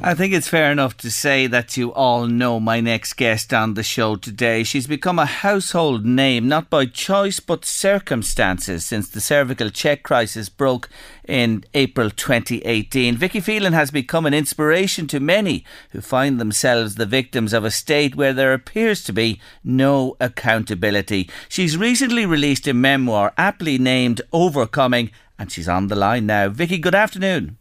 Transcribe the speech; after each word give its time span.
I 0.00 0.14
think 0.14 0.32
it's 0.32 0.46
fair 0.46 0.70
enough 0.70 0.96
to 0.98 1.10
say 1.10 1.48
that 1.48 1.76
you 1.76 1.92
all 1.92 2.28
know 2.28 2.60
my 2.60 2.80
next 2.80 3.14
guest 3.14 3.52
on 3.52 3.74
the 3.74 3.82
show 3.82 4.14
today. 4.14 4.62
She's 4.62 4.86
become 4.86 5.18
a 5.18 5.26
household 5.26 6.06
name, 6.06 6.46
not 6.46 6.70
by 6.70 6.86
choice 6.86 7.40
but 7.40 7.64
circumstances, 7.64 8.84
since 8.84 9.08
the 9.08 9.20
cervical 9.20 9.70
check 9.70 10.04
crisis 10.04 10.48
broke 10.48 10.88
in 11.26 11.64
April 11.74 12.10
2018. 12.10 13.16
Vicky 13.16 13.40
Phelan 13.40 13.72
has 13.72 13.90
become 13.90 14.24
an 14.24 14.34
inspiration 14.34 15.08
to 15.08 15.18
many 15.18 15.64
who 15.90 16.00
find 16.00 16.40
themselves 16.40 16.94
the 16.94 17.04
victims 17.04 17.52
of 17.52 17.64
a 17.64 17.70
state 17.70 18.14
where 18.14 18.32
there 18.32 18.54
appears 18.54 19.02
to 19.02 19.12
be 19.12 19.40
no 19.64 20.16
accountability. 20.20 21.28
She's 21.48 21.76
recently 21.76 22.24
released 22.24 22.68
a 22.68 22.72
memoir 22.72 23.34
aptly 23.36 23.78
named 23.78 24.22
Overcoming, 24.32 25.10
and 25.36 25.50
she's 25.50 25.68
on 25.68 25.88
the 25.88 25.96
line 25.96 26.24
now. 26.24 26.50
Vicky, 26.50 26.78
good 26.78 26.94
afternoon. 26.94 27.57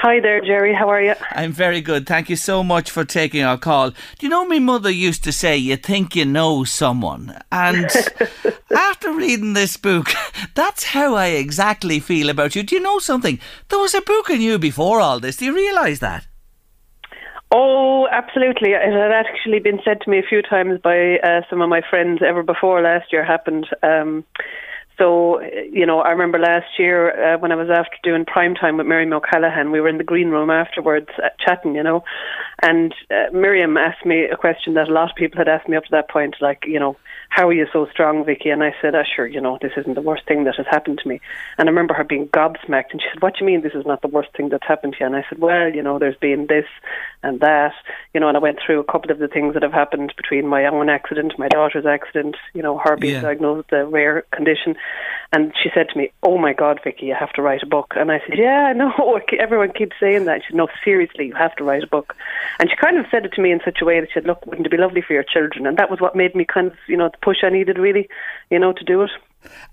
Hi 0.00 0.20
there, 0.20 0.40
Jerry. 0.40 0.72
How 0.72 0.88
are 0.90 1.02
you? 1.02 1.14
I'm 1.32 1.50
very 1.50 1.80
good. 1.80 2.06
Thank 2.06 2.30
you 2.30 2.36
so 2.36 2.62
much 2.62 2.88
for 2.88 3.04
taking 3.04 3.42
our 3.42 3.58
call. 3.58 3.90
Do 3.90 3.96
you 4.20 4.28
know, 4.28 4.46
my 4.46 4.60
mother 4.60 4.90
used 4.90 5.24
to 5.24 5.32
say, 5.32 5.56
you 5.56 5.74
think 5.74 6.14
you 6.14 6.24
know 6.24 6.62
someone. 6.62 7.36
And 7.50 7.90
after 8.76 9.12
reading 9.12 9.54
this 9.54 9.76
book, 9.76 10.10
that's 10.54 10.84
how 10.84 11.16
I 11.16 11.30
exactly 11.30 11.98
feel 11.98 12.30
about 12.30 12.54
you. 12.54 12.62
Do 12.62 12.76
you 12.76 12.80
know 12.80 13.00
something? 13.00 13.40
There 13.70 13.80
was 13.80 13.92
a 13.92 14.00
book 14.00 14.30
in 14.30 14.40
you 14.40 14.56
before 14.56 15.00
all 15.00 15.18
this. 15.18 15.38
Do 15.38 15.46
you 15.46 15.52
realise 15.52 15.98
that? 15.98 16.28
Oh, 17.50 18.06
absolutely. 18.12 18.74
It 18.74 18.92
had 18.92 19.10
actually 19.10 19.58
been 19.58 19.80
said 19.84 20.00
to 20.02 20.10
me 20.10 20.20
a 20.20 20.28
few 20.28 20.42
times 20.42 20.78
by 20.80 21.18
uh, 21.18 21.40
some 21.50 21.60
of 21.60 21.68
my 21.68 21.80
friends 21.90 22.20
ever 22.24 22.44
before 22.44 22.82
last 22.82 23.12
year 23.12 23.24
happened. 23.24 23.66
Um, 23.82 24.24
so, 24.98 25.40
you 25.40 25.86
know, 25.86 26.00
I 26.00 26.10
remember 26.10 26.38
last 26.38 26.66
year 26.78 27.34
uh, 27.34 27.38
when 27.38 27.52
I 27.52 27.54
was 27.54 27.70
after 27.70 27.96
doing 28.02 28.24
prime 28.24 28.54
time 28.54 28.76
with 28.76 28.86
Miriam 28.86 29.12
O'Callaghan, 29.12 29.70
we 29.70 29.80
were 29.80 29.88
in 29.88 29.98
the 29.98 30.04
green 30.04 30.28
room 30.28 30.50
afterwards 30.50 31.08
uh, 31.22 31.28
chatting, 31.38 31.76
you 31.76 31.82
know, 31.82 32.02
and 32.60 32.92
uh, 33.10 33.30
Miriam 33.32 33.76
asked 33.76 34.04
me 34.04 34.24
a 34.24 34.36
question 34.36 34.74
that 34.74 34.88
a 34.88 34.92
lot 34.92 35.10
of 35.10 35.16
people 35.16 35.38
had 35.38 35.48
asked 35.48 35.68
me 35.68 35.76
up 35.76 35.84
to 35.84 35.90
that 35.92 36.10
point, 36.10 36.36
like, 36.40 36.64
you 36.66 36.80
know, 36.80 36.96
how 37.28 37.46
are 37.48 37.52
you 37.52 37.66
so 37.72 37.86
strong, 37.92 38.24
Vicky? 38.24 38.50
And 38.50 38.64
I 38.64 38.74
said, 38.82 38.94
oh, 38.94 39.02
sure, 39.14 39.26
you 39.26 39.40
know, 39.40 39.58
this 39.60 39.72
isn't 39.76 39.94
the 39.94 40.00
worst 40.00 40.26
thing 40.26 40.44
that 40.44 40.56
has 40.56 40.66
happened 40.68 40.98
to 41.02 41.08
me. 41.08 41.20
And 41.58 41.68
I 41.68 41.70
remember 41.70 41.94
her 41.94 42.04
being 42.04 42.26
gobsmacked, 42.28 42.90
and 42.90 43.00
she 43.00 43.08
said, 43.12 43.22
what 43.22 43.34
do 43.34 43.40
you 43.40 43.46
mean 43.46 43.62
this 43.62 43.74
is 43.74 43.86
not 43.86 44.02
the 44.02 44.08
worst 44.08 44.30
thing 44.36 44.48
that's 44.48 44.66
happened 44.66 44.94
to 44.94 45.00
you? 45.00 45.06
And 45.06 45.14
I 45.14 45.24
said, 45.28 45.38
well, 45.38 45.72
you 45.72 45.82
know, 45.82 45.98
there's 45.98 46.16
been 46.16 46.46
this 46.48 46.66
and 47.22 47.40
that, 47.40 47.72
you 48.14 48.20
know, 48.20 48.28
and 48.28 48.36
I 48.36 48.40
went 48.40 48.58
through 48.64 48.80
a 48.80 48.84
couple 48.84 49.10
of 49.10 49.18
the 49.18 49.28
things 49.28 49.54
that 49.54 49.62
have 49.62 49.72
happened 49.72 50.12
between 50.16 50.46
my 50.46 50.66
own 50.66 50.88
accident, 50.88 51.38
my 51.38 51.48
daughter's 51.48 51.86
accident, 51.86 52.36
you 52.54 52.62
know, 52.62 52.78
her 52.78 52.96
being 52.96 53.14
Yeah. 53.14 53.22
diagnosed 53.22 53.70
with 53.70 53.80
a 53.80 53.86
rare 53.86 54.22
condition. 54.32 54.76
And 55.32 55.52
she 55.62 55.70
said 55.74 55.88
to 55.90 55.98
me, 55.98 56.10
oh 56.22 56.38
my 56.38 56.52
God, 56.52 56.80
Vicky, 56.82 57.06
you 57.06 57.14
have 57.18 57.32
to 57.34 57.42
write 57.42 57.62
a 57.62 57.66
book. 57.66 57.94
And 57.96 58.10
I 58.10 58.20
said, 58.20 58.38
yeah, 58.38 58.66
I 58.68 58.72
know, 58.72 59.20
everyone 59.38 59.72
keeps 59.72 59.96
saying 59.98 60.26
that. 60.26 60.42
She 60.42 60.52
said, 60.52 60.56
no, 60.56 60.68
seriously, 60.84 61.26
you 61.26 61.34
have 61.34 61.54
to 61.56 61.64
write 61.64 61.82
a 61.82 61.88
book. 61.88 62.14
And 62.58 62.70
she 62.70 62.76
kind 62.76 62.98
of 62.98 63.06
said 63.10 63.24
it 63.24 63.32
to 63.34 63.42
me 63.42 63.50
in 63.52 63.60
such 63.64 63.78
a 63.82 63.84
way 63.84 64.00
that 64.00 64.08
she 64.08 64.14
said, 64.14 64.26
look, 64.26 64.46
wouldn't 64.46 64.66
it 64.66 64.70
be 64.70 64.76
lovely 64.76 65.02
for 65.02 65.12
your 65.12 65.24
children? 65.24 65.66
And 65.66 65.76
that 65.76 65.90
was 65.90 66.00
what 66.00 66.16
made 66.16 66.34
me 66.34 66.44
kind 66.44 66.68
of, 66.68 66.74
you 66.86 66.96
know, 66.96 67.08
the 67.08 67.18
push 67.20 67.38
I 67.42 67.50
needed 67.50 67.78
really, 67.78 68.08
you 68.50 68.58
know, 68.58 68.72
to 68.72 68.84
do 68.84 69.02
it. 69.02 69.10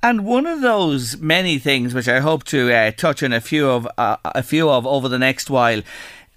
And 0.03 0.25
one 0.25 0.45
of 0.45 0.62
those 0.62 1.17
many 1.17 1.57
things 1.57 1.94
which 1.94 2.07
I 2.07 2.19
hope 2.19 2.44
to 2.45 2.72
uh, 2.72 2.91
touch 2.91 3.23
on 3.23 3.33
a 3.33 3.41
few 3.41 3.67
of 3.69 3.88
uh, 3.97 4.17
a 4.23 4.44
few 4.44 4.69
of 4.69 4.85
over 4.85 5.09
the 5.09 5.17
next 5.17 5.50
while. 5.50 5.81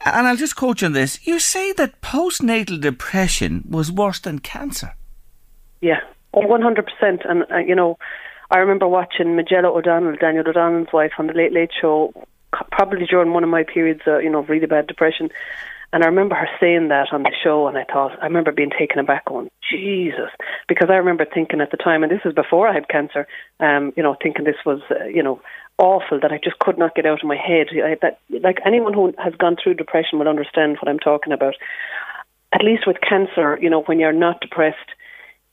And 0.04 0.26
I'll 0.26 0.36
just 0.36 0.56
quote 0.56 0.80
you 0.80 0.86
on 0.86 0.92
this. 0.92 1.26
You 1.26 1.38
say 1.38 1.72
that 1.72 2.00
postnatal 2.00 2.80
depression 2.80 3.64
was 3.68 3.90
worse 3.90 4.20
than 4.20 4.38
cancer. 4.38 4.94
Yeah, 5.80 6.00
oh, 6.32 6.46
one 6.46 6.62
hundred 6.62 6.86
percent. 6.86 7.22
And 7.24 7.44
uh, 7.50 7.58
you 7.58 7.74
know, 7.74 7.98
I 8.50 8.58
remember 8.58 8.86
watching 8.86 9.36
Majella 9.36 9.68
O'Donnell, 9.68 10.16
Daniel 10.20 10.48
O'Donnell's 10.48 10.92
wife, 10.92 11.12
on 11.18 11.26
the 11.26 11.32
Late 11.32 11.52
Late 11.52 11.70
Show, 11.80 12.12
probably 12.70 13.06
during 13.06 13.32
one 13.32 13.44
of 13.44 13.50
my 13.50 13.64
periods, 13.64 14.02
uh, 14.06 14.18
you 14.18 14.30
know, 14.30 14.40
of 14.40 14.48
really 14.48 14.66
bad 14.66 14.86
depression. 14.86 15.30
And 15.92 16.04
I 16.04 16.06
remember 16.06 16.34
her 16.34 16.48
saying 16.60 16.88
that 16.88 17.08
on 17.12 17.22
the 17.22 17.32
show, 17.42 17.66
and 17.66 17.78
I 17.78 17.84
thought, 17.84 18.12
I 18.20 18.26
remember 18.26 18.52
being 18.52 18.70
taken 18.70 18.98
aback, 18.98 19.24
going, 19.24 19.50
Jesus, 19.70 20.30
because 20.68 20.90
I 20.90 20.96
remember 20.96 21.24
thinking 21.24 21.62
at 21.62 21.70
the 21.70 21.78
time, 21.78 22.02
and 22.02 22.12
this 22.12 22.24
was 22.24 22.34
before 22.34 22.68
I 22.68 22.74
had 22.74 22.88
cancer, 22.88 23.26
um, 23.58 23.94
you 23.96 24.02
know, 24.02 24.14
thinking 24.22 24.44
this 24.44 24.62
was, 24.66 24.82
uh, 24.90 25.04
you 25.04 25.22
know, 25.22 25.40
awful 25.78 26.20
that 26.20 26.32
I 26.32 26.38
just 26.42 26.58
could 26.58 26.78
not 26.78 26.94
get 26.94 27.06
out 27.06 27.22
of 27.22 27.28
my 27.28 27.36
head. 27.36 27.68
I, 27.72 27.96
that, 28.02 28.18
like 28.42 28.58
anyone 28.66 28.92
who 28.92 29.14
has 29.18 29.34
gone 29.34 29.56
through 29.62 29.74
depression 29.74 30.18
will 30.18 30.28
understand 30.28 30.76
what 30.80 30.88
I'm 30.88 30.98
talking 30.98 31.32
about. 31.32 31.54
At 32.52 32.64
least 32.64 32.86
with 32.86 32.96
cancer, 33.00 33.58
you 33.60 33.70
know, 33.70 33.82
when 33.82 34.00
you're 34.00 34.12
not 34.12 34.40
depressed, 34.40 34.76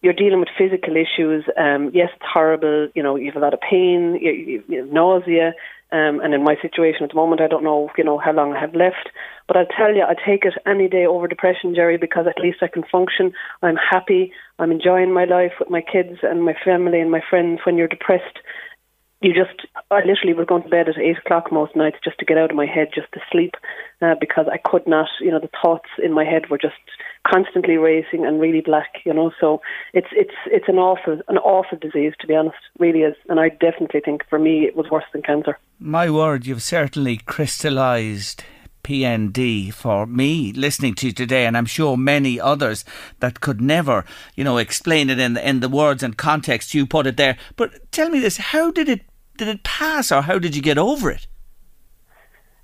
you're 0.02 0.14
dealing 0.14 0.40
with 0.40 0.50
physical 0.58 0.96
issues. 0.96 1.46
Um, 1.58 1.92
yes, 1.94 2.10
it's 2.16 2.26
horrible. 2.26 2.90
You 2.96 3.04
know, 3.04 3.16
you 3.16 3.28
have 3.28 3.36
a 3.36 3.46
lot 3.46 3.54
of 3.54 3.60
pain, 3.60 4.20
you, 4.22 4.32
you, 4.32 4.64
you 4.68 4.80
have 4.82 4.92
nausea. 4.92 5.54
Um, 5.92 6.20
and 6.20 6.34
in 6.34 6.44
my 6.44 6.56
situation 6.62 7.04
at 7.04 7.10
the 7.10 7.16
moment, 7.16 7.42
I 7.42 7.48
don't 7.48 7.64
know, 7.64 7.90
you 7.98 8.04
know, 8.04 8.18
how 8.18 8.34
long 8.34 8.54
I 8.54 8.60
have 8.60 8.76
left. 8.76 9.10
But 9.48 9.56
I'll 9.56 9.66
tell 9.78 9.94
you, 9.96 10.04
I 10.04 10.16
take 10.16 10.44
it 10.44 10.54
any 10.66 10.90
day 10.90 11.06
over 11.06 11.28
depression, 11.28 11.76
Jerry, 11.76 11.98
because 11.98 12.26
at 12.28 12.42
least 12.42 12.58
I 12.62 12.68
can 12.68 12.84
function. 12.92 13.34
I'm 13.62 13.78
happy. 13.78 14.34
I'm 14.58 14.72
enjoying 14.72 15.14
my 15.14 15.26
life 15.26 15.54
with 15.60 15.70
my 15.70 15.82
kids 15.82 16.20
and 16.24 16.44
my 16.44 16.56
family 16.66 17.00
and 17.00 17.12
my 17.12 17.22
friends. 17.30 17.62
When 17.66 17.78
you're 17.78 17.88
depressed, 17.88 18.40
you 19.26 19.34
just 19.34 19.66
I 19.90 20.02
literally 20.06 20.34
was 20.34 20.46
going 20.46 20.62
to 20.64 20.70
bed 20.70 20.88
at 20.88 21.00
eight 21.00 21.18
o'clock 21.18 21.52
most 21.52 21.76
nights 21.76 21.98
just 22.04 22.20
to 22.20 22.26
get 22.26 22.38
out 22.38 22.52
of 22.52 22.56
my 22.56 22.68
head, 22.68 22.90
just 22.94 23.12
to 23.14 23.20
sleep, 23.32 23.56
uh, 24.02 24.14
because 24.20 24.46
I 24.52 24.58
could 24.58 24.86
not. 24.86 25.08
You 25.20 25.32
know, 25.32 25.40
the 25.40 25.50
thoughts 25.62 25.90
in 26.04 26.14
my 26.14 26.24
head 26.24 26.52
were 26.52 26.60
just 26.60 26.76
constantly 27.28 27.78
racing 27.78 28.24
and 28.24 28.40
really 28.40 28.62
black. 28.62 29.02
You 29.04 29.16
know, 29.16 29.32
so 29.42 29.62
it's 29.94 30.10
it's 30.12 30.36
it's 30.46 30.68
an 30.68 30.78
awful 30.78 31.22
an 31.28 31.40
awful 31.40 31.78
disease 31.80 32.14
to 32.20 32.28
be 32.28 32.36
honest, 32.36 32.58
really 32.78 33.02
is. 33.02 33.16
And 33.28 33.40
I 33.40 33.50
definitely 33.50 34.02
think 34.02 34.22
for 34.30 34.38
me 34.38 34.66
it 34.66 34.76
was 34.76 34.92
worse 34.92 35.06
than 35.12 35.24
cancer. 35.24 35.58
My 35.80 36.10
word, 36.12 36.46
you've 36.46 36.62
certainly 36.62 37.18
crystallised 37.18 38.44
PND 38.84 39.74
for 39.74 40.06
me 40.06 40.54
listening 40.54 40.94
to 40.96 41.08
you 41.08 41.14
today, 41.14 41.48
and 41.48 41.58
I'm 41.58 41.66
sure 41.66 41.98
many 41.98 42.40
others 42.40 42.86
that 43.22 43.40
could 43.40 43.60
never, 43.60 44.06
you 44.36 44.44
know, 44.44 44.60
explain 44.60 45.10
it 45.10 45.18
in 45.18 45.34
the, 45.34 45.50
in 45.50 45.62
the 45.62 45.70
words 45.70 46.04
and 46.04 46.16
context 46.16 46.76
you 46.76 46.86
put 46.86 47.08
it 47.08 47.18
there. 47.18 47.38
But 47.56 47.92
tell 47.92 48.12
me 48.12 48.20
this: 48.20 48.38
how 48.38 48.70
did 48.70 48.88
it 48.88 49.02
did 49.38 49.48
it 49.48 49.64
pass, 49.64 50.12
or 50.12 50.22
how 50.22 50.40
did 50.40 50.56
you 50.56 50.62
get 50.62 50.78
over 50.78 51.12
it? 51.12 51.28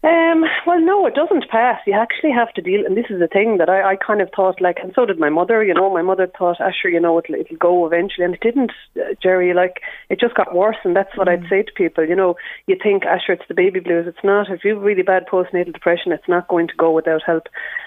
Um, 0.03 0.45
well, 0.65 0.81
no, 0.81 1.05
it 1.05 1.13
doesn't 1.13 1.47
pass. 1.51 1.79
You 1.85 1.93
actually 1.93 2.31
have 2.31 2.51
to 2.53 2.61
deal, 2.61 2.83
and 2.87 2.97
this 2.97 3.05
is 3.11 3.19
the 3.19 3.27
thing 3.27 3.59
that 3.59 3.69
I, 3.69 3.91
I 3.91 3.95
kind 3.97 4.19
of 4.19 4.29
thought, 4.35 4.59
like, 4.59 4.77
and 4.81 4.91
so 4.95 5.05
did 5.05 5.19
my 5.19 5.29
mother. 5.29 5.63
You 5.63 5.75
know, 5.75 5.93
my 5.93 6.01
mother 6.01 6.25
thought, 6.25 6.59
Asher, 6.59 6.89
you 6.89 6.99
know, 6.99 7.19
it'll, 7.19 7.35
it'll 7.35 7.57
go 7.57 7.85
eventually, 7.85 8.25
and 8.25 8.33
it 8.33 8.41
didn't, 8.41 8.71
uh, 8.97 9.13
Jerry. 9.21 9.53
Like, 9.53 9.81
it 10.09 10.19
just 10.19 10.33
got 10.33 10.55
worse, 10.55 10.77
and 10.83 10.95
that's 10.95 11.15
what 11.15 11.29
I'd 11.29 11.45
say 11.51 11.61
to 11.61 11.71
people. 11.73 12.03
You 12.03 12.15
know, 12.15 12.35
you 12.65 12.77
think, 12.81 13.05
Asher, 13.05 13.33
it's 13.33 13.47
the 13.47 13.53
baby 13.53 13.79
blues. 13.79 14.07
It's 14.07 14.23
not. 14.23 14.49
If 14.49 14.63
you 14.63 14.73
have 14.73 14.83
really 14.83 15.03
bad 15.03 15.27
postnatal 15.31 15.71
depression, 15.71 16.11
it's 16.13 16.27
not 16.27 16.47
going 16.47 16.67
to 16.69 16.75
go 16.75 16.91
without 16.91 17.21
help, 17.23 17.43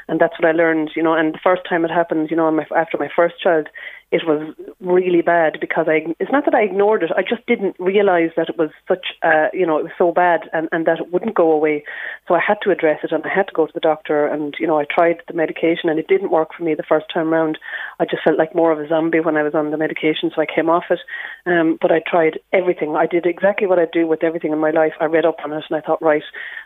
and 0.08 0.20
that's 0.20 0.38
what 0.38 0.48
I 0.48 0.52
learned. 0.52 0.90
You 0.96 1.02
know, 1.02 1.14
and 1.14 1.34
the 1.34 1.40
first 1.42 1.62
time 1.68 1.84
it 1.84 1.90
happened, 1.90 2.30
you 2.30 2.36
know, 2.36 2.50
my, 2.50 2.66
after 2.76 2.98
my 2.98 3.08
first 3.14 3.40
child, 3.42 3.68
it 4.12 4.22
was 4.26 4.54
really 4.80 5.22
bad 5.22 5.58
because 5.60 5.86
I. 5.88 6.14
It's 6.20 6.30
not 6.30 6.44
that 6.44 6.54
I 6.54 6.62
ignored 6.62 7.02
it. 7.02 7.10
I 7.16 7.22
just 7.22 7.44
didn't 7.46 7.74
realize 7.80 8.30
that 8.36 8.48
it 8.48 8.56
was 8.56 8.70
such. 8.86 9.06
Uh, 9.22 9.48
you 9.52 9.66
know, 9.66 9.78
it 9.78 9.84
was 9.84 9.98
so 9.98 10.12
bad, 10.12 10.48
and 10.52 10.68
and 10.70 10.86
that 10.86 11.00
it 11.00 11.12
wouldn't 11.12 11.34
go 11.34 11.50
away. 11.50 11.82
So 12.28 12.34
I 12.34 12.40
had 12.46 12.58
to 12.62 12.70
address 12.70 13.00
it, 13.02 13.12
and 13.12 13.24
I 13.24 13.34
had 13.34 13.48
to 13.48 13.54
go 13.54 13.66
to 13.66 13.72
the 13.72 13.80
doctor. 13.80 14.26
And 14.26 14.54
you 14.58 14.66
know, 14.66 14.78
I 14.78 14.84
tried 14.88 15.22
the 15.26 15.34
medication, 15.34 15.88
and 15.88 15.98
it 15.98 16.06
didn't 16.06 16.30
work 16.30 16.50
for 16.56 16.62
me 16.62 16.74
the 16.74 16.88
first 16.88 17.06
time 17.12 17.30
round. 17.30 17.58
I 17.98 18.04
just 18.04 18.22
felt 18.22 18.38
like 18.38 18.54
more 18.54 18.70
of 18.70 18.78
a 18.78 18.88
zombie 18.88 19.20
when 19.20 19.36
I 19.36 19.42
was 19.42 19.54
on 19.54 19.70
the 19.70 19.76
medication, 19.76 20.30
so 20.34 20.40
I 20.42 20.46
came 20.46 20.68
off 20.68 20.84
it. 20.90 21.00
Um, 21.46 21.78
but 21.80 21.90
I 21.90 22.00
tried 22.06 22.38
everything. 22.52 22.94
I 22.94 23.06
did 23.06 23.26
exactly 23.26 23.66
what 23.66 23.78
I 23.78 23.86
do 23.90 24.06
with 24.06 24.22
everything 24.22 24.52
in 24.52 24.58
my 24.58 24.70
life. 24.70 24.92
I 25.00 25.06
read 25.06 25.26
up 25.26 25.38
on 25.44 25.52
it, 25.52 25.64
and 25.68 25.76
I 25.76 25.84
thought, 25.84 26.02
right, 26.02 26.22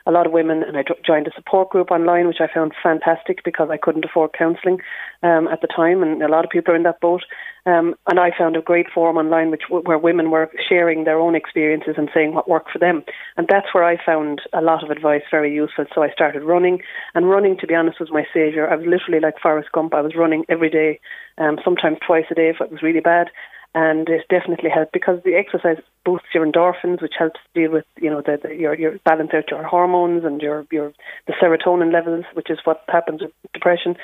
a 0.06 0.11
lot 0.11 0.26
of 0.26 0.32
women, 0.32 0.62
and 0.62 0.76
I 0.76 0.84
joined 1.06 1.29
a 1.29 1.34
support 1.34 1.70
group 1.70 1.91
online, 1.91 2.26
which 2.26 2.41
I 2.41 2.52
found 2.52 2.73
fantastic 2.82 3.28
because 3.45 3.69
I 3.71 3.77
couldn't 3.77 4.05
afford 4.05 4.33
counselling 4.33 4.79
um, 5.23 5.49
at 5.49 5.61
the 5.61 5.69
time, 5.69 6.03
and 6.03 6.23
a 6.23 6.29
lot 6.29 6.45
of 6.45 6.51
people 6.51 6.73
are 6.73 6.77
in 6.77 6.83
that 6.85 7.01
boat. 7.01 7.23
Um, 7.67 7.95
and 8.07 8.19
I 8.19 8.31
found 8.37 8.57
a 8.57 8.63
great 8.63 8.87
forum 8.95 9.17
online 9.17 9.51
which 9.51 9.65
where 9.69 9.99
women 9.99 10.31
were 10.31 10.51
sharing 10.69 11.05
their 11.05 11.19
own 11.19 11.35
experiences 11.35 11.95
and 11.99 12.09
saying 12.15 12.35
what 12.35 12.49
worked 12.49 12.71
for 12.71 12.79
them. 12.79 13.03
And 13.37 13.47
that's 13.49 13.75
where 13.75 13.85
I 13.85 13.99
found 14.05 14.41
a 14.53 14.63
lot 14.63 14.83
of 14.83 14.91
advice 14.91 15.23
very 15.31 15.55
useful. 15.55 15.85
So 15.95 16.03
I 16.03 16.11
started 16.11 16.43
running, 16.43 16.81
and 17.15 17.29
running, 17.29 17.57
to 17.59 17.67
be 17.67 17.75
honest, 17.75 18.01
was 18.01 18.11
my 18.11 18.25
savior. 18.33 18.69
I 18.69 18.77
was 18.77 18.87
literally 18.87 19.21
like 19.21 19.39
Forrest 19.43 19.73
Gump. 19.73 19.95
I 19.95 20.01
was 20.01 20.17
running 20.17 20.45
every 20.49 20.71
day, 20.71 21.01
um, 21.37 21.59
sometimes 21.65 21.99
twice 22.07 22.27
a 22.31 22.35
day 22.35 22.49
if 22.49 22.61
it 22.61 22.71
was 22.71 22.83
really 22.83 23.01
bad 23.01 23.29
and 23.79 24.09
it 24.09 24.25
definitely 24.29 24.71
helped 24.71 24.93
because 24.93 25.21
the 25.25 25.37
exercise 25.37 25.81
boosts 26.05 26.35
your 26.35 26.45
endorphins, 26.45 27.01
which 27.01 27.15
helps 27.17 27.39
deal 27.55 27.71
with 27.71 27.85
you 28.01 28.11
know 28.11 28.21
the, 28.21 28.37
the 28.43 28.53
your 28.53 28.75
your 28.75 28.99
balance 29.05 29.31
out 29.33 29.53
your 29.53 29.63
hormones 29.63 30.25
and 30.25 30.43
your 30.43 30.67
your 30.73 30.93
the 31.29 31.35
serotonin 31.41 31.93
levels, 31.93 32.25
which 32.33 32.51
is 32.51 32.59
what 32.65 32.83
happens 32.89 33.23
with 33.23 33.31
depression. 33.55 33.95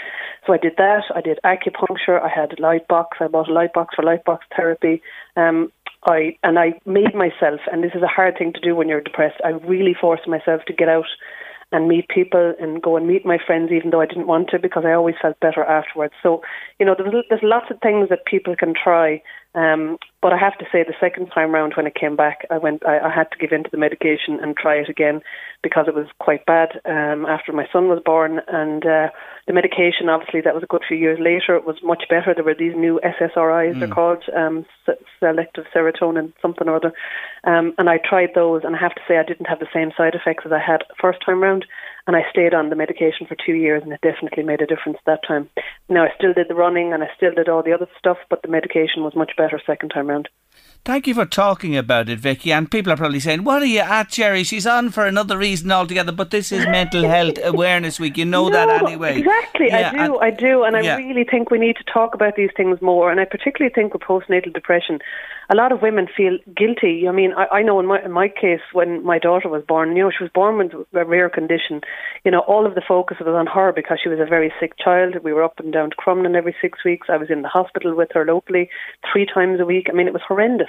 So 0.46 0.52
I 0.52 0.58
did 0.58 0.74
that. 0.76 1.02
I 1.12 1.20
did 1.20 1.40
acupuncture. 1.44 2.22
I 2.22 2.28
had 2.28 2.56
a 2.56 2.62
light 2.62 2.86
box. 2.86 3.18
I 3.20 3.26
bought 3.26 3.48
a 3.48 3.52
light 3.52 3.72
box 3.72 3.96
for 3.96 4.04
light 4.04 4.24
box 4.24 4.46
therapy. 4.56 5.02
Um, 5.36 5.72
I 6.04 6.38
and 6.44 6.56
I 6.56 6.74
made 6.86 7.14
myself, 7.14 7.60
and 7.72 7.82
this 7.82 7.96
is 7.96 8.02
a 8.02 8.14
hard 8.18 8.38
thing 8.38 8.52
to 8.52 8.60
do 8.60 8.76
when 8.76 8.88
you're 8.88 9.00
depressed. 9.00 9.40
I 9.44 9.48
really 9.72 9.96
forced 10.00 10.28
myself 10.28 10.60
to 10.66 10.72
get 10.72 10.88
out 10.88 11.10
and 11.72 11.88
meet 11.88 12.06
people 12.08 12.54
and 12.60 12.80
go 12.80 12.96
and 12.96 13.08
meet 13.08 13.26
my 13.26 13.38
friends, 13.44 13.72
even 13.72 13.90
though 13.90 14.00
I 14.00 14.06
didn't 14.06 14.28
want 14.28 14.50
to, 14.50 14.60
because 14.60 14.84
I 14.86 14.92
always 14.92 15.16
felt 15.20 15.40
better 15.40 15.64
afterwards. 15.64 16.14
So, 16.22 16.42
you 16.78 16.86
know, 16.86 16.94
there's, 16.96 17.24
there's 17.28 17.42
lots 17.42 17.66
of 17.70 17.80
things 17.80 18.10
that 18.10 18.26
people 18.26 18.54
can 18.54 18.74
try 18.74 19.20
um, 19.54 19.98
but 20.20 20.32
I 20.32 20.38
have 20.38 20.58
to 20.58 20.64
say, 20.72 20.82
the 20.82 20.94
second 20.98 21.28
time 21.28 21.52
round 21.52 21.74
when 21.76 21.86
it 21.86 21.94
came 21.94 22.16
back, 22.16 22.46
I 22.50 22.58
went. 22.58 22.84
I, 22.86 22.98
I 22.98 23.14
had 23.14 23.30
to 23.30 23.38
give 23.38 23.52
in 23.52 23.62
to 23.62 23.70
the 23.70 23.78
medication 23.78 24.40
and 24.42 24.56
try 24.56 24.74
it 24.74 24.88
again 24.88 25.20
because 25.62 25.86
it 25.86 25.94
was 25.94 26.06
quite 26.18 26.44
bad 26.44 26.80
um, 26.86 27.24
after 27.26 27.52
my 27.52 27.66
son 27.72 27.88
was 27.88 28.00
born. 28.04 28.40
And 28.48 28.84
uh, 28.84 29.10
the 29.46 29.52
medication, 29.52 30.08
obviously, 30.08 30.40
that 30.40 30.54
was 30.54 30.64
a 30.64 30.66
good 30.66 30.82
few 30.86 30.96
years 30.96 31.18
later. 31.20 31.54
It 31.54 31.66
was 31.66 31.76
much 31.84 32.04
better. 32.10 32.34
There 32.34 32.42
were 32.42 32.54
these 32.58 32.74
new 32.74 33.00
SSRIs, 33.04 33.74
mm. 33.74 33.78
they're 33.78 33.88
called 33.88 34.24
um, 34.36 34.66
selective 35.20 35.66
serotonin, 35.74 36.32
something 36.42 36.68
or 36.68 36.76
other. 36.76 36.92
Um, 37.44 37.74
and 37.78 37.88
I 37.88 37.98
tried 37.98 38.30
those, 38.34 38.62
and 38.64 38.74
I 38.74 38.78
have 38.80 38.94
to 38.94 39.02
say, 39.06 39.18
I 39.18 39.24
didn't 39.24 39.46
have 39.46 39.60
the 39.60 39.68
same 39.72 39.92
side 39.96 40.14
effects 40.14 40.44
as 40.46 40.52
I 40.52 40.58
had 40.58 40.82
first 41.00 41.18
time 41.24 41.42
round. 41.42 41.64
And 42.06 42.16
I 42.16 42.22
stayed 42.30 42.52
on 42.52 42.68
the 42.68 42.76
medication 42.76 43.26
for 43.26 43.34
two 43.34 43.54
years, 43.54 43.82
and 43.82 43.92
it 43.92 44.00
definitely 44.02 44.42
made 44.42 44.60
a 44.60 44.66
difference 44.66 44.98
that 45.06 45.20
time. 45.26 45.48
Now 45.88 46.04
I 46.04 46.12
still 46.16 46.34
did 46.34 46.48
the 46.48 46.54
running, 46.54 46.92
and 46.92 47.02
I 47.02 47.08
still 47.16 47.32
did 47.32 47.48
all 47.48 47.62
the 47.62 47.72
other 47.72 47.88
stuff, 47.98 48.18
but 48.28 48.42
the 48.42 48.48
medication 48.48 49.02
was 49.02 49.16
much 49.16 49.32
better 49.36 49.60
second 49.66 49.88
time 49.88 50.08
round. 50.08 50.28
Thank 50.84 51.06
you 51.06 51.14
for 51.14 51.24
talking 51.24 51.78
about 51.78 52.10
it, 52.10 52.18
Vicky. 52.18 52.52
And 52.52 52.70
people 52.70 52.92
are 52.92 52.96
probably 52.96 53.20
saying, 53.20 53.42
"What 53.42 53.62
are 53.62 53.66
you 53.66 53.80
at, 53.80 54.10
Jerry? 54.10 54.44
She's 54.44 54.66
on 54.66 54.90
for 54.90 55.06
another 55.06 55.38
reason 55.38 55.72
altogether." 55.72 56.12
But 56.12 56.30
this 56.30 56.52
is 56.52 56.66
Mental 56.66 57.02
Health 57.08 57.38
Awareness 57.42 57.98
Week. 57.98 58.18
You 58.18 58.26
know 58.26 58.48
no, 58.48 58.52
that 58.52 58.82
anyway. 58.82 59.18
Exactly, 59.20 59.68
yeah, 59.68 59.88
I 59.88 59.92
do, 59.92 60.18
and, 60.18 60.24
I 60.24 60.30
do, 60.30 60.62
and 60.64 60.84
yeah. 60.84 60.96
I 60.96 60.98
really 60.98 61.24
think 61.24 61.50
we 61.50 61.58
need 61.58 61.76
to 61.76 61.84
talk 61.84 62.14
about 62.14 62.36
these 62.36 62.50
things 62.54 62.82
more. 62.82 63.10
And 63.10 63.18
I 63.18 63.24
particularly 63.24 63.72
think 63.72 63.94
with 63.94 64.02
postnatal 64.02 64.52
depression, 64.52 64.98
a 65.50 65.54
lot 65.54 65.72
of 65.72 65.82
women 65.82 66.08
feel 66.14 66.38
guilty. 66.56 67.06
I 67.08 67.12
mean, 67.12 67.32
I, 67.36 67.58
I 67.58 67.62
know 67.62 67.80
in 67.80 67.86
my 67.86 68.02
in 68.02 68.12
my 68.12 68.28
case 68.28 68.60
when 68.72 69.04
my 69.04 69.18
daughter 69.18 69.48
was 69.48 69.62
born, 69.66 69.96
you 69.96 70.02
know, 70.04 70.10
she 70.10 70.24
was 70.24 70.32
born 70.34 70.58
with 70.58 70.72
a 70.94 71.04
rare 71.04 71.28
condition. 71.28 71.80
You 72.24 72.30
know, 72.30 72.40
all 72.40 72.66
of 72.66 72.74
the 72.74 72.82
focus 72.86 73.18
was 73.20 73.34
on 73.34 73.46
her 73.46 73.72
because 73.72 73.98
she 74.02 74.08
was 74.08 74.20
a 74.20 74.24
very 74.24 74.52
sick 74.60 74.72
child. 74.82 75.16
We 75.22 75.32
were 75.32 75.42
up 75.42 75.58
and 75.58 75.72
down 75.72 75.90
to 75.90 75.96
Crumlin 75.96 76.34
every 76.36 76.54
six 76.60 76.84
weeks. 76.84 77.08
I 77.10 77.16
was 77.16 77.30
in 77.30 77.42
the 77.42 77.48
hospital 77.48 77.94
with 77.94 78.10
her 78.14 78.24
locally 78.24 78.70
three 79.10 79.26
times 79.26 79.60
a 79.60 79.64
week. 79.64 79.86
I 79.88 79.92
mean, 79.94 80.06
it 80.06 80.12
was 80.12 80.22
horrendous. 80.26 80.68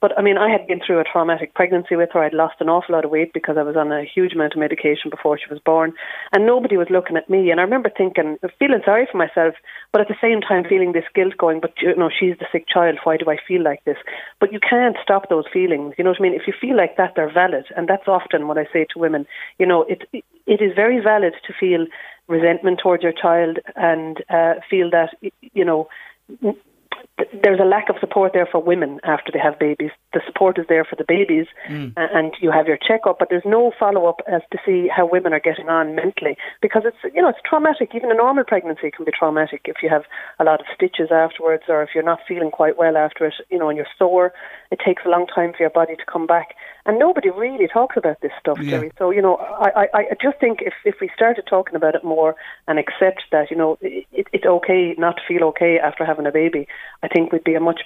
But 0.00 0.18
I 0.18 0.22
mean, 0.22 0.38
I 0.38 0.50
had 0.50 0.66
been 0.66 0.80
through 0.84 1.00
a 1.00 1.04
traumatic 1.04 1.54
pregnancy 1.54 1.96
with 1.96 2.10
her. 2.12 2.22
I'd 2.22 2.34
lost 2.34 2.56
an 2.60 2.68
awful 2.68 2.94
lot 2.94 3.04
of 3.04 3.10
weight 3.10 3.32
because 3.32 3.56
I 3.58 3.62
was 3.62 3.76
on 3.76 3.92
a 3.92 4.04
huge 4.04 4.34
amount 4.34 4.54
of 4.54 4.60
medication 4.60 5.10
before 5.10 5.38
she 5.38 5.52
was 5.52 5.60
born, 5.64 5.92
and 6.32 6.44
nobody 6.44 6.76
was 6.76 6.88
looking 6.90 7.16
at 7.16 7.30
me. 7.30 7.50
And 7.50 7.60
I 7.60 7.62
remember 7.62 7.90
thinking, 7.96 8.38
feeling 8.58 8.82
sorry 8.84 9.08
for 9.10 9.18
myself, 9.18 9.54
but 9.92 10.00
at 10.00 10.08
the 10.08 10.20
same 10.20 10.40
time 10.40 10.64
feeling 10.68 10.92
this 10.92 11.08
guilt, 11.14 11.36
going, 11.38 11.60
"But 11.60 11.72
you 11.80 11.94
know, 11.96 12.10
she's 12.10 12.36
the 12.38 12.46
sick 12.52 12.66
child. 12.68 12.98
Why 13.04 13.16
do 13.16 13.30
I 13.30 13.36
feel 13.48 13.62
like 13.62 13.84
this?" 13.84 13.98
But 14.40 14.52
you 14.52 14.60
can't 14.60 14.96
stop 15.02 15.28
those 15.28 15.44
feelings. 15.52 15.94
You 15.98 16.04
know 16.04 16.10
what 16.10 16.20
I 16.20 16.22
mean? 16.22 16.34
If 16.34 16.46
you 16.46 16.54
feel 16.58 16.76
like 16.76 16.96
that, 16.96 17.14
they're 17.16 17.32
valid, 17.32 17.66
and 17.76 17.88
that's 17.88 18.08
often 18.08 18.48
what 18.48 18.58
I 18.58 18.66
say 18.72 18.86
to 18.90 18.98
women. 18.98 19.26
You 19.58 19.66
know, 19.66 19.82
it 19.82 20.08
it 20.12 20.60
is 20.60 20.72
very 20.74 21.00
valid 21.00 21.34
to 21.46 21.52
feel 21.52 21.86
resentment 22.28 22.80
towards 22.82 23.02
your 23.02 23.12
child 23.12 23.58
and 23.76 24.22
uh, 24.30 24.54
feel 24.68 24.90
that 24.90 25.14
you 25.54 25.64
know 25.64 25.88
there's 27.42 27.60
a 27.60 27.64
lack 27.64 27.88
of 27.88 27.96
support 28.00 28.32
there 28.32 28.48
for 28.50 28.62
women 28.62 29.00
after 29.04 29.32
they 29.32 29.38
have 29.38 29.58
babies. 29.58 29.90
The 30.12 30.20
support 30.26 30.58
is 30.58 30.66
there 30.68 30.84
for 30.84 30.96
the 30.96 31.04
babies, 31.06 31.46
mm. 31.68 31.92
and 31.96 32.32
you 32.40 32.50
have 32.50 32.66
your 32.66 32.76
checkup, 32.76 33.18
but 33.18 33.28
there's 33.30 33.44
no 33.44 33.72
follow 33.78 34.06
up 34.06 34.20
as 34.30 34.42
to 34.52 34.58
see 34.64 34.88
how 34.94 35.08
women 35.10 35.32
are 35.32 35.40
getting 35.40 35.68
on 35.68 35.94
mentally 35.94 36.36
because 36.60 36.82
it's 36.84 37.14
you 37.14 37.22
know 37.22 37.28
it's 37.28 37.38
traumatic. 37.44 37.90
Even 37.94 38.10
a 38.10 38.14
normal 38.14 38.44
pregnancy 38.44 38.90
can 38.90 39.04
be 39.04 39.12
traumatic 39.16 39.62
if 39.64 39.76
you 39.82 39.88
have 39.88 40.04
a 40.38 40.44
lot 40.44 40.60
of 40.60 40.66
stitches 40.74 41.08
afterwards, 41.10 41.64
or 41.68 41.82
if 41.82 41.90
you're 41.94 42.04
not 42.04 42.20
feeling 42.26 42.50
quite 42.50 42.76
well 42.76 42.96
after 42.96 43.26
it, 43.26 43.34
you 43.50 43.58
know, 43.58 43.68
and 43.68 43.76
you're 43.76 43.86
sore. 43.98 44.32
It 44.70 44.80
takes 44.84 45.02
a 45.06 45.08
long 45.08 45.26
time 45.26 45.52
for 45.52 45.60
your 45.60 45.70
body 45.70 45.96
to 45.96 46.04
come 46.10 46.26
back, 46.26 46.54
and 46.86 46.98
nobody 46.98 47.30
really 47.30 47.66
talks 47.66 47.96
about 47.96 48.20
this 48.22 48.32
stuff, 48.40 48.58
yeah. 48.60 48.70
Jerry. 48.70 48.92
So 48.98 49.10
you 49.10 49.20
know, 49.20 49.36
I, 49.36 49.86
I 49.92 49.98
I 50.12 50.16
just 50.22 50.38
think 50.38 50.60
if 50.62 50.74
if 50.84 50.96
we 51.00 51.10
started 51.14 51.44
talking 51.48 51.74
about 51.74 51.94
it 51.94 52.04
more 52.04 52.36
and 52.68 52.78
accept 52.78 53.24
that 53.32 53.50
you 53.50 53.56
know 53.56 53.76
it, 53.80 54.06
it's 54.32 54.46
okay 54.46 54.94
not 54.96 55.16
to 55.16 55.22
feel 55.26 55.44
okay 55.48 55.78
after 55.78 56.04
having 56.04 56.26
a 56.26 56.32
baby. 56.32 56.66
I 57.02 57.08
think 57.08 57.32
we'd 57.32 57.44
be 57.44 57.54
a 57.54 57.60
much 57.60 57.80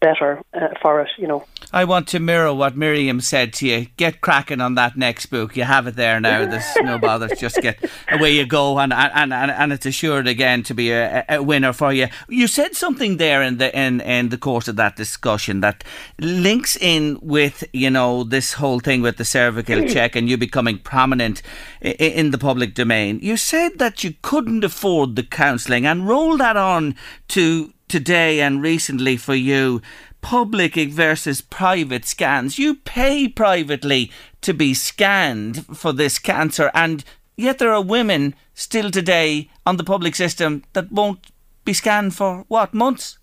better 0.00 0.42
uh, 0.54 0.68
for 0.80 1.00
it, 1.02 1.08
you 1.18 1.26
know. 1.26 1.44
I 1.72 1.84
want 1.84 2.08
to 2.08 2.20
mirror 2.20 2.52
what 2.52 2.76
Miriam 2.76 3.20
said 3.20 3.52
to 3.54 3.66
you. 3.66 3.86
Get 3.96 4.20
cracking 4.20 4.60
on 4.60 4.74
that 4.74 4.96
next 4.96 5.26
book. 5.26 5.56
You 5.56 5.64
have 5.64 5.86
it 5.86 5.94
there 5.94 6.18
now. 6.18 6.44
There's 6.46 6.64
no 6.82 6.98
bother. 6.98 7.28
Just 7.28 7.56
get 7.62 7.78
away 8.10 8.34
you 8.34 8.46
go, 8.46 8.78
and 8.78 8.92
and, 8.92 9.32
and, 9.32 9.50
and 9.50 9.72
it's 9.72 9.86
assured 9.86 10.26
again 10.26 10.64
to 10.64 10.74
be 10.74 10.90
a, 10.90 11.24
a 11.28 11.42
winner 11.42 11.72
for 11.72 11.92
you. 11.92 12.08
You 12.28 12.48
said 12.48 12.74
something 12.74 13.18
there 13.18 13.42
in 13.42 13.58
the 13.58 13.76
in, 13.78 14.00
in 14.00 14.30
the 14.30 14.38
course 14.38 14.66
of 14.66 14.76
that 14.76 14.96
discussion 14.96 15.60
that 15.60 15.84
links 16.18 16.76
in 16.76 17.18
with 17.22 17.62
you 17.72 17.90
know 17.90 18.24
this 18.24 18.54
whole 18.54 18.80
thing 18.80 19.02
with 19.02 19.16
the 19.16 19.24
cervical 19.24 19.86
check 19.88 20.16
and 20.16 20.28
you 20.28 20.36
becoming 20.36 20.78
prominent 20.78 21.42
in, 21.80 21.92
in 21.92 22.30
the 22.32 22.38
public 22.38 22.74
domain. 22.74 23.20
You 23.22 23.36
said 23.36 23.78
that 23.78 24.02
you 24.02 24.14
couldn't 24.22 24.64
afford 24.64 25.14
the 25.14 25.22
counselling 25.22 25.86
and 25.86 26.08
roll 26.08 26.36
that 26.38 26.56
on 26.56 26.96
to 27.28 27.72
today 27.90 28.40
and 28.40 28.62
recently 28.62 29.16
for 29.16 29.34
you 29.34 29.82
public 30.20 30.76
versus 30.76 31.40
private 31.40 32.04
scans. 32.04 32.58
You 32.58 32.76
pay 32.76 33.26
privately 33.26 34.12
to 34.42 34.54
be 34.54 34.74
scanned 34.74 35.66
for 35.76 35.92
this 35.92 36.18
cancer, 36.18 36.70
and 36.72 37.04
yet 37.36 37.58
there 37.58 37.72
are 37.72 37.82
women 37.82 38.34
still 38.54 38.90
today 38.90 39.50
on 39.66 39.76
the 39.76 39.84
public 39.84 40.14
system 40.14 40.62
that 40.72 40.92
won't 40.92 41.32
be 41.64 41.72
scanned 41.72 42.14
for 42.14 42.44
what 42.48 42.72
months. 42.72 43.18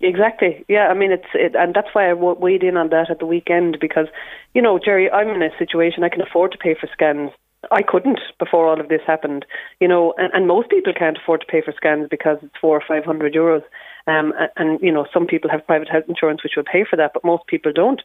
Exactly. 0.00 0.64
Yeah. 0.68 0.88
I 0.88 0.94
mean, 0.94 1.10
it's 1.12 1.28
it, 1.34 1.54
and 1.54 1.74
that's 1.74 1.92
why 1.92 2.08
I 2.08 2.14
weighed 2.14 2.62
in 2.62 2.76
on 2.76 2.88
that 2.90 3.10
at 3.10 3.18
the 3.18 3.26
weekend 3.26 3.78
because, 3.80 4.06
you 4.54 4.62
know, 4.62 4.78
Jerry, 4.78 5.10
I'm 5.10 5.28
in 5.28 5.42
a 5.42 5.50
situation 5.58 6.04
I 6.04 6.08
can 6.08 6.22
afford 6.22 6.52
to 6.52 6.58
pay 6.58 6.74
for 6.74 6.88
scans 6.92 7.32
I 7.70 7.82
couldn't 7.82 8.20
before 8.38 8.66
all 8.66 8.80
of 8.80 8.88
this 8.88 9.02
happened, 9.06 9.44
you 9.80 9.88
know, 9.88 10.14
and, 10.16 10.32
and 10.32 10.46
most 10.46 10.70
people 10.70 10.92
can't 10.96 11.18
afford 11.18 11.42
to 11.42 11.46
pay 11.46 11.60
for 11.60 11.72
scans 11.76 12.08
because 12.08 12.38
it's 12.42 12.54
four 12.60 12.76
or 12.76 12.82
five 12.86 13.04
hundred 13.04 13.34
euros. 13.34 13.62
Um, 14.10 14.32
and, 14.56 14.80
you 14.80 14.92
know, 14.92 15.06
some 15.14 15.26
people 15.26 15.50
have 15.50 15.66
private 15.66 15.88
health 15.88 16.04
insurance 16.08 16.42
which 16.42 16.54
will 16.56 16.64
pay 16.64 16.84
for 16.88 16.96
that, 16.96 17.12
but 17.14 17.24
most 17.24 17.46
people 17.46 17.72
don't. 17.72 18.02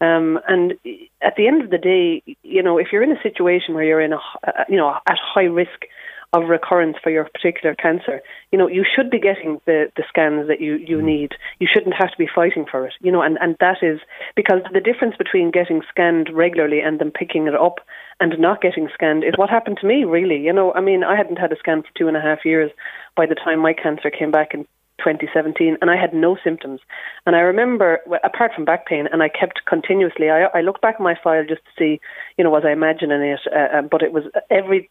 Um, 0.00 0.38
and 0.46 0.72
at 1.22 1.36
the 1.36 1.46
end 1.48 1.62
of 1.62 1.70
the 1.70 1.78
day, 1.78 2.22
you 2.42 2.62
know, 2.62 2.76
if 2.78 2.88
you're 2.92 3.02
in 3.02 3.16
a 3.16 3.22
situation 3.22 3.74
where 3.74 3.84
you're 3.84 4.00
in 4.00 4.12
a, 4.12 4.20
you 4.68 4.76
know, 4.76 4.94
at 5.06 5.16
high 5.18 5.50
risk 5.62 5.86
of 6.32 6.48
recurrence 6.48 6.96
for 7.02 7.10
your 7.10 7.24
particular 7.24 7.74
cancer, 7.74 8.20
you 8.52 8.58
know, 8.58 8.68
you 8.68 8.84
should 8.84 9.10
be 9.10 9.18
getting 9.18 9.60
the, 9.64 9.90
the 9.96 10.04
scans 10.08 10.48
that 10.48 10.60
you, 10.60 10.74
you 10.76 10.98
mm. 10.98 11.04
need. 11.04 11.32
You 11.60 11.68
shouldn't 11.72 11.94
have 11.94 12.10
to 12.10 12.18
be 12.18 12.28
fighting 12.32 12.66
for 12.70 12.86
it, 12.86 12.94
you 13.00 13.10
know, 13.10 13.22
and, 13.22 13.38
and 13.40 13.56
that 13.60 13.78
is 13.82 14.00
because 14.34 14.60
the 14.74 14.80
difference 14.80 15.16
between 15.16 15.50
getting 15.50 15.80
scanned 15.88 16.28
regularly 16.34 16.80
and 16.80 16.98
then 16.98 17.10
picking 17.10 17.46
it 17.46 17.54
up 17.54 17.78
and 18.20 18.38
not 18.38 18.60
getting 18.60 18.88
scanned 18.92 19.24
is 19.24 19.34
what 19.36 19.48
happened 19.48 19.78
to 19.80 19.86
me, 19.86 20.04
really. 20.04 20.38
You 20.38 20.52
know, 20.52 20.74
I 20.74 20.80
mean, 20.80 21.04
I 21.04 21.16
hadn't 21.16 21.38
had 21.38 21.52
a 21.52 21.56
scan 21.56 21.82
for 21.82 21.88
two 21.96 22.08
and 22.08 22.16
a 22.16 22.20
half 22.20 22.44
years 22.44 22.70
by 23.16 23.24
the 23.26 23.34
time 23.34 23.60
my 23.60 23.72
cancer 23.72 24.10
came 24.10 24.30
back 24.30 24.52
in 24.52 24.66
2017 24.98 25.76
and 25.80 25.90
I 25.90 25.96
had 25.96 26.14
no 26.14 26.36
symptoms. 26.42 26.80
And 27.26 27.36
I 27.36 27.40
remember, 27.40 28.00
apart 28.24 28.52
from 28.54 28.64
back 28.64 28.86
pain, 28.86 29.06
and 29.12 29.22
I 29.22 29.28
kept 29.28 29.64
continuously, 29.66 30.30
I, 30.30 30.44
I 30.54 30.60
looked 30.60 30.82
back 30.82 30.96
at 30.96 31.00
my 31.00 31.14
file 31.22 31.44
just 31.46 31.62
to 31.64 31.70
see, 31.78 32.00
you 32.36 32.44
know, 32.44 32.50
was 32.50 32.64
I 32.66 32.72
imagining 32.72 33.22
it? 33.22 33.40
Uh, 33.54 33.78
um, 33.78 33.88
but 33.90 34.02
it 34.02 34.12
was 34.12 34.24
every 34.50 34.90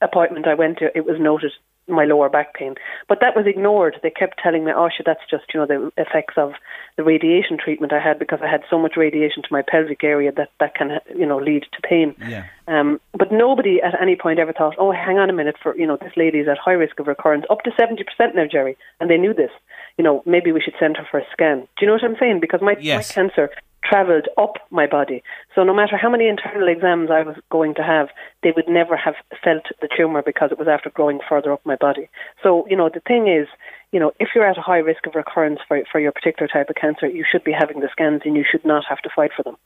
appointment 0.00 0.46
I 0.46 0.54
went 0.54 0.78
to, 0.78 0.96
it 0.96 1.04
was 1.04 1.16
noted 1.20 1.52
my 1.88 2.04
lower 2.04 2.28
back 2.28 2.54
pain. 2.54 2.74
But 3.08 3.18
that 3.20 3.34
was 3.36 3.46
ignored. 3.46 3.96
They 4.02 4.10
kept 4.10 4.40
telling 4.42 4.64
me, 4.64 4.72
oh, 4.74 4.88
sure, 4.88 5.04
that's 5.04 5.28
just, 5.30 5.44
you 5.52 5.60
know, 5.60 5.66
the 5.66 5.92
effects 5.96 6.34
of 6.36 6.52
the 6.96 7.02
radiation 7.02 7.58
treatment 7.58 7.92
I 7.92 8.00
had 8.00 8.18
because 8.18 8.40
I 8.42 8.48
had 8.48 8.62
so 8.70 8.78
much 8.78 8.96
radiation 8.96 9.42
to 9.42 9.48
my 9.50 9.62
pelvic 9.62 10.04
area 10.04 10.32
that 10.32 10.50
that 10.60 10.74
can, 10.74 11.00
you 11.16 11.26
know, 11.26 11.38
lead 11.38 11.64
to 11.72 11.88
pain. 11.88 12.14
Yeah. 12.26 12.46
Um, 12.68 13.00
but 13.12 13.32
nobody 13.32 13.80
at 13.82 14.00
any 14.00 14.16
point 14.16 14.38
ever 14.38 14.52
thought, 14.52 14.76
oh, 14.78 14.92
hang 14.92 15.18
on 15.18 15.28
a 15.28 15.32
minute, 15.32 15.56
for, 15.62 15.76
you 15.76 15.86
know, 15.86 15.96
this 15.96 16.12
lady 16.16 16.38
is 16.38 16.48
at 16.48 16.58
high 16.58 16.72
risk 16.72 16.98
of 17.00 17.06
recurrence, 17.06 17.44
up 17.50 17.62
to 17.62 17.70
70% 17.70 18.04
now, 18.34 18.46
Jerry. 18.50 18.76
And 19.00 19.10
they 19.10 19.18
knew 19.18 19.34
this. 19.34 19.50
You 19.98 20.04
know, 20.04 20.22
maybe 20.24 20.52
we 20.52 20.60
should 20.60 20.74
send 20.78 20.96
her 20.96 21.06
for 21.10 21.18
a 21.18 21.24
scan. 21.32 21.60
Do 21.60 21.66
you 21.80 21.86
know 21.86 21.94
what 21.94 22.04
I'm 22.04 22.16
saying? 22.18 22.40
Because 22.40 22.60
my, 22.62 22.76
yes. 22.80 23.08
my 23.10 23.14
cancer 23.14 23.50
travelled 23.84 24.28
up 24.38 24.56
my 24.70 24.86
body. 24.86 25.22
So 25.54 25.64
no 25.64 25.74
matter 25.74 25.96
how 25.96 26.10
many 26.10 26.28
internal 26.28 26.68
exams 26.68 27.10
I 27.10 27.22
was 27.22 27.36
going 27.50 27.74
to 27.74 27.82
have, 27.82 28.08
they 28.42 28.52
would 28.54 28.68
never 28.68 28.96
have 28.96 29.14
felt 29.42 29.64
the 29.80 29.88
tumour 29.94 30.22
because 30.22 30.50
it 30.52 30.58
was 30.58 30.68
after 30.68 30.90
growing 30.90 31.20
further 31.28 31.52
up 31.52 31.60
my 31.64 31.76
body. 31.76 32.08
So, 32.42 32.66
you 32.68 32.76
know, 32.76 32.88
the 32.92 33.00
thing 33.00 33.28
is, 33.28 33.48
you 33.90 34.00
know, 34.00 34.12
if 34.18 34.30
you're 34.34 34.48
at 34.48 34.58
a 34.58 34.62
high 34.62 34.78
risk 34.78 35.06
of 35.06 35.14
recurrence 35.14 35.60
for, 35.66 35.82
for 35.90 36.00
your 36.00 36.12
particular 36.12 36.48
type 36.48 36.70
of 36.70 36.76
cancer, 36.76 37.06
you 37.06 37.24
should 37.30 37.44
be 37.44 37.52
having 37.52 37.80
the 37.80 37.88
scans 37.92 38.22
and 38.24 38.36
you 38.36 38.44
should 38.48 38.64
not 38.64 38.84
have 38.88 38.98
to 39.00 39.10
fight 39.14 39.32
for 39.36 39.42
them. 39.42 39.56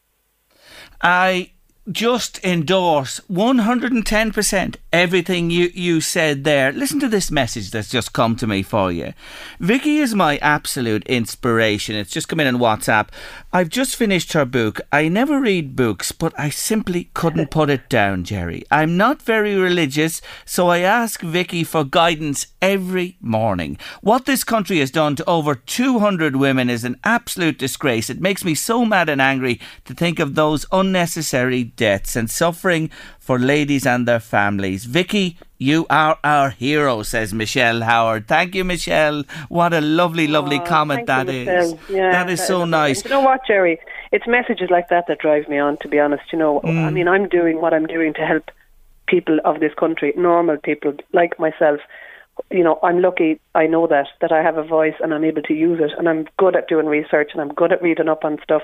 I 1.01 1.53
just 1.90 2.45
endorse 2.45 3.21
110% 3.31 4.76
everything 4.93 5.50
you, 5.50 5.71
you 5.75 6.00
said 6.00 6.43
there. 6.43 6.73
Listen 6.73 6.99
to 6.99 7.09
this 7.09 7.31
message 7.31 7.71
that's 7.71 7.90
just 7.90 8.12
come 8.12 8.35
to 8.37 8.47
me 8.47 8.62
for 8.62 8.90
you. 8.90 9.12
Vicky 9.61 9.99
is 9.99 10.14
my 10.14 10.38
absolute 10.38 11.07
inspiration. 11.07 11.95
It's 11.95 12.11
just 12.11 12.28
come 12.28 12.40
in 12.40 12.47
on 12.47 12.61
WhatsApp. 12.61 13.09
I've 13.52 13.69
just 13.69 13.95
finished 13.95 14.33
her 14.33 14.45
book. 14.45 14.81
I 14.90 15.09
never 15.09 15.38
read 15.38 15.76
books, 15.76 16.12
but 16.12 16.33
I 16.38 16.49
simply 16.49 17.11
couldn't 17.14 17.50
put 17.50 17.71
it 17.71 17.88
down, 17.88 18.25
Jerry. 18.25 18.64
I'm 18.71 18.97
not 18.97 19.21
very 19.21 19.55
religious, 19.55 20.23
so 20.45 20.69
I 20.69 20.78
ask 20.78 21.21
Vicky 21.21 21.62
for 21.62 21.85
guidance 21.85 22.47
every 22.62 23.16
morning. 23.21 23.78
What 24.00 24.25
this 24.25 24.45
country 24.45 24.78
has 24.78 24.90
done 24.90 25.14
to 25.16 25.25
over 25.26 25.55
200 25.55 26.37
women 26.37 26.71
is 26.71 26.85
an 26.85 26.99
absolute 27.05 27.59
disgrace. 27.59 28.09
It 28.09 28.21
makes 28.21 28.45
me 28.45 28.55
so 28.55 28.85
mad 28.85 29.09
and 29.09 29.21
angry 29.21 29.61
to 29.85 29.95
think 29.95 30.19
of 30.19 30.35
those 30.35 30.66
unnecessary 30.73 31.64
deaths 31.76 32.16
and 32.16 32.30
suffering 32.30 32.90
for 33.18 33.38
ladies 33.38 33.87
and 33.87 34.06
their 34.09 34.21
families. 34.21 34.85
Vicky, 34.85 35.38
you 35.59 35.87
are 35.88 36.18
our 36.23 36.50
hero, 36.50 37.02
says 37.02 37.33
Michelle 37.33 37.83
Howard. 37.83 38.26
Thank 38.28 38.54
you, 38.54 38.64
Michelle. 38.64 39.25
What 39.49 39.73
a 39.73 39.80
lovely, 39.80 40.26
lovely 40.26 40.59
oh, 40.61 40.64
comment 40.64 41.06
that 41.06 41.26
you, 41.26 41.50
is. 41.50 41.75
Yeah, 41.88 42.12
that 42.12 42.30
is 42.30 42.45
so 42.47 42.64
nice. 42.64 43.04
You 43.04 43.11
know 43.11 43.21
what, 43.21 43.40
Jerry? 43.47 43.78
It's 44.12 44.26
messages 44.26 44.71
like 44.71 44.88
that 44.88 45.06
that 45.09 45.18
drive 45.18 45.49
me 45.49 45.59
on, 45.59 45.76
to 45.78 45.88
be 45.88 45.99
honest. 45.99 46.25
You 46.33 46.38
know, 46.38 46.61
mm. 46.61 46.85
I 46.85 46.90
mean, 46.90 47.09
I'm 47.09 47.28
doing 47.28 47.61
what 47.61 47.73
I'm 47.73 47.87
doing 47.87 48.14
to 48.14 48.21
help 48.21 48.50
people 49.06 49.38
of 49.45 49.61
this 49.61 49.73
country, 49.75 50.12
normal 50.16 50.56
people 50.59 50.95
like 51.12 51.38
myself, 51.38 51.80
you 52.50 52.62
know, 52.62 52.78
I'm 52.83 53.00
lucky. 53.00 53.40
I 53.55 53.66
know 53.66 53.87
that 53.87 54.07
that 54.21 54.31
I 54.31 54.43
have 54.43 54.57
a 54.57 54.62
voice 54.62 54.95
and 55.00 55.12
I'm 55.12 55.25
able 55.25 55.43
to 55.43 55.55
use 55.55 55.81
it, 55.81 55.93
and 55.99 56.09
I'm 56.09 56.26
good 56.38 56.55
at 56.55 56.69
doing 56.69 56.87
research 56.87 57.31
and 57.33 57.40
I'm 57.40 57.49
good 57.49 57.73
at 57.73 57.83
reading 57.83 58.09
up 58.09 58.25
on 58.25 58.38
stuff. 58.43 58.62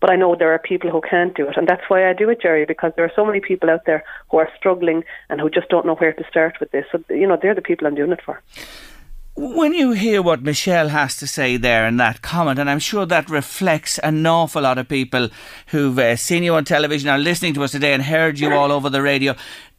But 0.00 0.10
I 0.10 0.16
know 0.16 0.34
there 0.36 0.52
are 0.52 0.58
people 0.58 0.90
who 0.90 1.00
can't 1.00 1.34
do 1.34 1.48
it, 1.48 1.56
and 1.56 1.68
that's 1.68 1.82
why 1.88 2.08
I 2.08 2.12
do 2.12 2.30
it, 2.30 2.40
Jerry, 2.40 2.64
because 2.64 2.92
there 2.96 3.04
are 3.04 3.12
so 3.14 3.24
many 3.24 3.40
people 3.40 3.70
out 3.70 3.84
there 3.86 4.04
who 4.30 4.38
are 4.38 4.48
struggling 4.56 5.04
and 5.28 5.40
who 5.40 5.50
just 5.50 5.68
don't 5.68 5.86
know 5.86 5.96
where 5.96 6.12
to 6.12 6.24
start 6.28 6.58
with 6.60 6.70
this. 6.70 6.86
So 6.92 7.02
you 7.10 7.26
know, 7.26 7.38
they're 7.40 7.54
the 7.54 7.62
people 7.62 7.86
I'm 7.86 7.94
doing 7.94 8.12
it 8.12 8.20
for. 8.24 8.40
When 9.34 9.72
you 9.72 9.92
hear 9.92 10.20
what 10.20 10.42
Michelle 10.42 10.88
has 10.88 11.16
to 11.18 11.26
say 11.28 11.56
there 11.56 11.86
in 11.86 11.96
that 11.98 12.22
comment, 12.22 12.58
and 12.58 12.68
I'm 12.68 12.80
sure 12.80 13.06
that 13.06 13.30
reflects 13.30 13.98
an 14.00 14.26
awful 14.26 14.62
lot 14.62 14.78
of 14.78 14.88
people 14.88 15.28
who've 15.68 15.98
uh, 15.98 16.16
seen 16.16 16.42
you 16.42 16.54
on 16.54 16.64
television, 16.64 17.08
are 17.08 17.18
listening 17.18 17.54
to 17.54 17.62
us 17.62 17.72
today, 17.72 17.92
and 17.92 18.02
heard 18.02 18.40
you 18.40 18.52
all 18.52 18.72
over 18.72 18.90
the 18.90 19.02
radio. 19.02 19.36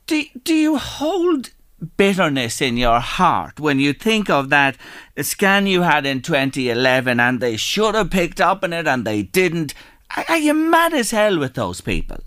Do, 0.08 0.24
do 0.44 0.56
you 0.56 0.78
hold 0.78 1.52
bitterness 1.98 2.62
in 2.62 2.78
your 2.78 3.00
heart 3.00 3.60
when 3.60 3.80
you 3.80 3.94
think 3.94 4.30
of 4.30 4.50
that 4.50 4.78
scan 5.22 5.68
you 5.68 5.82
had 5.82 6.06
in 6.06 6.22
2011 6.22 7.20
and 7.20 7.40
they 7.40 7.58
should 7.58 7.96
have 7.96 8.12
picked 8.12 8.42
up 8.42 8.64
on 8.64 8.74
it 8.74 8.88
and 8.88 9.06
they 9.06 9.24
didn't. 9.24 9.74
Are 10.28 10.38
you 10.38 10.54
mad 10.54 10.94
as 10.94 11.12
hell 11.12 11.40
with 11.40 11.54
those 11.54 11.82
people? 11.82 12.18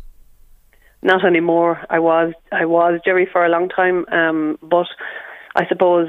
Not 1.03 1.25
anymore. 1.25 1.85
I 1.91 1.99
was, 1.99 2.33
I 2.53 2.65
was 2.65 3.01
Jerry 3.05 3.29
for 3.31 3.45
a 3.45 3.49
long 3.49 3.69
time, 3.69 4.07
um, 4.13 4.57
but 4.63 4.87
I 5.55 5.67
suppose, 5.69 6.09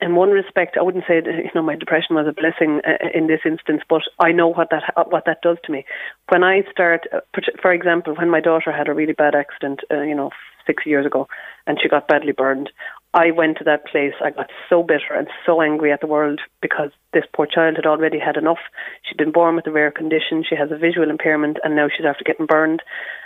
in 0.00 0.16
one 0.16 0.30
respect, 0.30 0.76
I 0.78 0.82
wouldn't 0.82 1.04
say 1.08 1.22
you 1.24 1.50
know 1.54 1.62
my 1.62 1.76
depression 1.76 2.14
was 2.14 2.26
a 2.28 2.32
blessing 2.32 2.80
uh, 2.86 3.08
in 3.14 3.26
this 3.26 3.40
instance, 3.46 3.82
but 3.88 4.02
I 4.18 4.32
know 4.32 4.48
what 4.48 4.68
that 4.70 4.82
what 5.10 5.24
that 5.24 5.40
does 5.42 5.56
to 5.64 5.72
me. 5.72 5.84
When 6.28 6.44
I 6.44 6.62
start, 6.70 7.06
uh, 7.12 7.20
for 7.60 7.72
example, 7.72 8.14
when 8.14 8.28
my 8.28 8.40
daughter 8.40 8.70
had 8.70 8.88
a 8.88 8.94
really 8.94 9.14
bad 9.14 9.34
accident, 9.34 9.80
uh, 9.90 10.02
you 10.02 10.14
know, 10.14 10.30
six 10.66 10.84
years 10.86 11.06
ago, 11.06 11.28
and 11.66 11.78
she 11.80 11.88
got 11.88 12.08
badly 12.08 12.32
burned. 12.32 12.70
I 13.14 13.30
went 13.30 13.58
to 13.58 13.64
that 13.64 13.86
place. 13.86 14.14
I 14.24 14.30
got 14.30 14.50
so 14.70 14.82
bitter 14.82 15.12
and 15.14 15.28
so 15.44 15.60
angry 15.60 15.92
at 15.92 16.00
the 16.00 16.06
world 16.06 16.40
because 16.62 16.90
this 17.12 17.24
poor 17.34 17.46
child 17.46 17.76
had 17.76 17.84
already 17.84 18.18
had 18.18 18.38
enough. 18.38 18.60
She'd 19.02 19.18
been 19.18 19.32
born 19.32 19.54
with 19.54 19.66
a 19.66 19.70
rare 19.70 19.90
condition. 19.90 20.44
She 20.48 20.56
has 20.56 20.70
a 20.70 20.78
visual 20.78 21.10
impairment, 21.10 21.58
and 21.62 21.76
now 21.76 21.88
she's 21.94 22.06
after 22.06 22.24
getting 22.24 22.46
burned, 22.46 22.82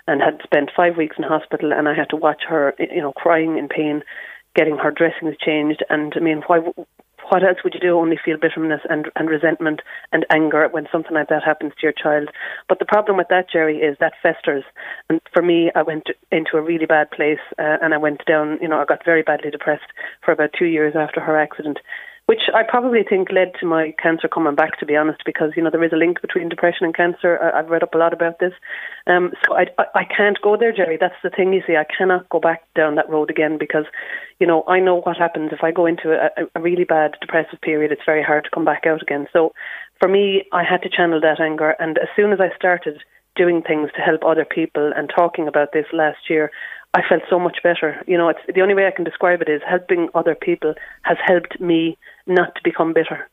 and 0.08 0.20
had 0.20 0.40
spent 0.42 0.70
five 0.76 0.96
weeks 0.96 1.16
in 1.18 1.24
hospital. 1.24 1.72
And 1.72 1.88
I 1.88 1.94
had 1.94 2.10
to 2.10 2.16
watch 2.16 2.42
her, 2.48 2.74
you 2.80 3.00
know, 3.00 3.12
crying 3.12 3.58
in 3.58 3.68
pain, 3.68 4.02
getting 4.56 4.76
her 4.76 4.90
dressings 4.90 5.36
changed. 5.38 5.84
And 5.88 6.12
I 6.16 6.20
mean, 6.20 6.42
why 6.48 6.58
what 7.28 7.42
else 7.42 7.58
would 7.64 7.74
you 7.74 7.80
do? 7.80 7.98
Only 7.98 8.18
feel 8.22 8.36
bitterness 8.36 8.80
and, 8.88 9.06
and 9.16 9.28
resentment 9.28 9.80
and 10.12 10.24
anger 10.30 10.68
when 10.70 10.86
something 10.92 11.14
like 11.14 11.28
that 11.28 11.42
happens 11.44 11.72
to 11.74 11.82
your 11.82 11.92
child. 11.92 12.28
But 12.68 12.78
the 12.78 12.84
problem 12.84 13.16
with 13.16 13.28
that, 13.28 13.50
Jerry, 13.50 13.78
is 13.78 13.96
that 14.00 14.14
festers. 14.22 14.64
And 15.08 15.20
for 15.32 15.42
me, 15.42 15.70
I 15.74 15.82
went 15.82 16.08
into 16.30 16.56
a 16.56 16.62
really 16.62 16.86
bad 16.86 17.10
place 17.10 17.40
uh, 17.58 17.78
and 17.82 17.94
I 17.94 17.98
went 17.98 18.24
down, 18.26 18.58
you 18.60 18.68
know, 18.68 18.80
I 18.80 18.84
got 18.84 19.04
very 19.04 19.22
badly 19.22 19.50
depressed 19.50 19.90
for 20.24 20.32
about 20.32 20.50
two 20.58 20.66
years 20.66 20.94
after 20.96 21.20
her 21.20 21.38
accident 21.38 21.78
which 22.26 22.42
I 22.52 22.62
probably 22.68 23.04
think 23.08 23.30
led 23.30 23.52
to 23.60 23.66
my 23.66 23.94
cancer 24.02 24.26
coming 24.26 24.56
back, 24.56 24.78
to 24.80 24.86
be 24.86 24.96
honest, 24.96 25.22
because 25.24 25.52
you 25.56 25.62
know 25.62 25.70
there 25.70 25.84
is 25.84 25.92
a 25.92 25.96
link 25.96 26.20
between 26.20 26.48
depression 26.48 26.84
and 26.84 26.94
cancer. 26.94 27.38
I've 27.54 27.70
read 27.70 27.84
up 27.84 27.94
a 27.94 27.98
lot 27.98 28.12
about 28.12 28.40
this, 28.40 28.52
um, 29.06 29.32
so 29.44 29.56
I, 29.56 29.66
I 29.94 30.04
can't 30.04 30.40
go 30.42 30.56
there, 30.56 30.72
Jerry. 30.72 30.98
That's 31.00 31.14
the 31.22 31.30
thing. 31.30 31.52
You 31.52 31.62
see, 31.66 31.76
I 31.76 31.84
cannot 31.84 32.28
go 32.28 32.40
back 32.40 32.62
down 32.74 32.96
that 32.96 33.08
road 33.08 33.30
again 33.30 33.58
because, 33.58 33.84
you 34.40 34.46
know, 34.46 34.64
I 34.66 34.80
know 34.80 34.96
what 34.96 35.16
happens 35.16 35.50
if 35.52 35.62
I 35.62 35.70
go 35.70 35.86
into 35.86 36.12
a, 36.12 36.46
a 36.54 36.60
really 36.60 36.84
bad 36.84 37.16
depressive 37.20 37.60
period. 37.60 37.92
It's 37.92 38.02
very 38.04 38.24
hard 38.24 38.44
to 38.44 38.50
come 38.50 38.64
back 38.64 38.86
out 38.86 39.02
again. 39.02 39.28
So, 39.32 39.52
for 40.00 40.08
me, 40.08 40.44
I 40.52 40.64
had 40.64 40.82
to 40.82 40.90
channel 40.90 41.20
that 41.20 41.40
anger, 41.40 41.76
and 41.78 41.96
as 41.98 42.08
soon 42.16 42.32
as 42.32 42.40
I 42.40 42.54
started 42.56 43.02
doing 43.36 43.62
things 43.62 43.90
to 43.94 44.00
help 44.00 44.24
other 44.24 44.44
people 44.44 44.92
and 44.96 45.12
talking 45.14 45.46
about 45.46 45.72
this 45.72 45.86
last 45.92 46.28
year, 46.28 46.50
I 46.96 47.02
felt 47.06 47.24
so 47.28 47.38
much 47.38 47.58
better. 47.62 48.02
You 48.06 48.16
know, 48.16 48.30
it's 48.30 48.40
the 48.54 48.62
only 48.62 48.72
way 48.72 48.86
I 48.86 48.90
can 48.90 49.04
describe 49.04 49.42
it 49.42 49.50
is 49.50 49.60
helping 49.68 50.08
other 50.14 50.34
people 50.34 50.72
has 51.02 51.18
helped 51.22 51.60
me 51.60 51.98
not 52.26 52.54
to 52.54 52.60
become 52.64 52.94
bitter. 52.94 53.28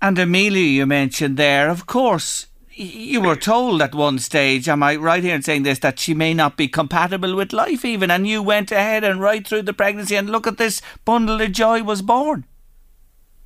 And 0.00 0.18
Amelia, 0.18 0.68
you 0.78 0.86
mentioned 0.86 1.36
there, 1.36 1.68
of 1.68 1.84
course, 1.84 2.46
you 2.74 3.20
were 3.20 3.36
told 3.36 3.82
at 3.82 3.94
one 3.94 4.18
stage, 4.18 4.70
am 4.70 4.82
I 4.82 4.96
right 4.96 5.22
here 5.22 5.34
in 5.34 5.42
saying 5.42 5.64
this, 5.64 5.80
that 5.80 5.98
she 5.98 6.14
may 6.14 6.32
not 6.32 6.56
be 6.56 6.66
compatible 6.66 7.36
with 7.36 7.52
life 7.52 7.84
even, 7.84 8.10
and 8.10 8.26
you 8.26 8.42
went 8.42 8.72
ahead 8.72 9.04
and 9.04 9.20
right 9.20 9.46
through 9.46 9.62
the 9.62 9.74
pregnancy, 9.74 10.16
and 10.16 10.30
look 10.30 10.46
at 10.46 10.56
this 10.56 10.80
bundle 11.04 11.42
of 11.42 11.52
joy 11.52 11.82
was 11.82 12.00
born. 12.00 12.46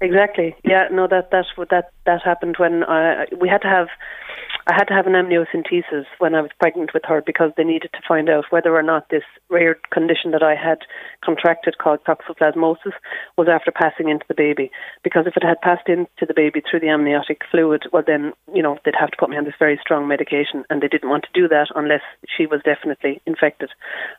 Exactly. 0.01 0.55
Yeah. 0.63 0.87
No. 0.93 1.09
That 1.09 1.31
that 1.33 1.47
that 1.71 1.91
that 2.05 2.23
happened 2.23 2.57
when 2.59 2.85
I, 2.85 3.27
we 3.41 3.49
had 3.49 3.63
to 3.63 3.69
have 3.69 3.89
I 4.69 4.75
had 4.75 4.89
to 4.89 4.95
have 4.95 5.07
an 5.07 5.13
amniocentesis 5.13 6.07
when 6.19 6.35
I 6.35 6.41
was 6.41 6.51
pregnant 6.59 6.91
with 6.93 7.05
her 7.07 7.23
because 7.25 7.53
they 7.57 7.63
needed 7.63 7.91
to 7.93 8.01
find 8.07 8.29
out 8.29 8.47
whether 8.51 8.75
or 8.75 8.83
not 8.83 9.11
this 9.11 9.23
rare 9.49 9.79
condition 9.93 10.33
that 10.33 10.43
I 10.43 10.57
had 10.57 10.79
contracted 11.25 11.79
called 11.79 12.01
toxoplasmosis 12.05 12.99
was 13.39 13.47
after 13.49 13.71
passing 13.71 14.09
into 14.09 14.25
the 14.27 14.35
baby. 14.35 14.73
Because 15.05 15.25
if 15.29 15.37
it 15.37 15.45
had 15.45 15.61
passed 15.61 15.89
into 15.89 16.27
the 16.27 16.35
baby 16.35 16.63
through 16.69 16.81
the 16.81 16.89
amniotic 16.89 17.43
fluid, 17.49 17.85
well 17.93 18.03
then, 18.05 18.33
you 18.53 18.63
know, 18.63 18.77
they'd 18.85 18.99
have 18.99 19.13
to 19.13 19.17
put 19.17 19.31
me 19.31 19.37
on 19.37 19.45
this 19.45 19.55
very 19.57 19.79
strong 19.81 20.09
medication 20.09 20.65
and 20.69 20.83
they 20.83 20.89
didn't 20.89 21.11
want 21.11 21.23
to 21.25 21.41
do 21.41 21.47
that 21.47 21.69
unless 21.77 22.03
she 22.37 22.47
was 22.47 22.61
definitely 22.65 23.23
infected. 23.25 23.71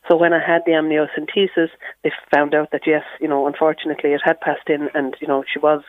So 0.08 0.16
when 0.16 0.32
I 0.32 0.40
had 0.40 0.62
the 0.64 0.72
amniocentesis, 0.72 1.68
they 2.02 2.12
found 2.34 2.54
out 2.54 2.70
that 2.72 2.86
yes, 2.86 3.04
you 3.20 3.28
know, 3.28 3.46
unfortunately 3.46 4.12
it 4.12 4.22
had 4.24 4.40
passed 4.40 4.70
in 4.70 4.88
and, 4.94 5.14
you 5.20 5.28
know, 5.28 5.44
she 5.52 5.58
was 5.58 5.82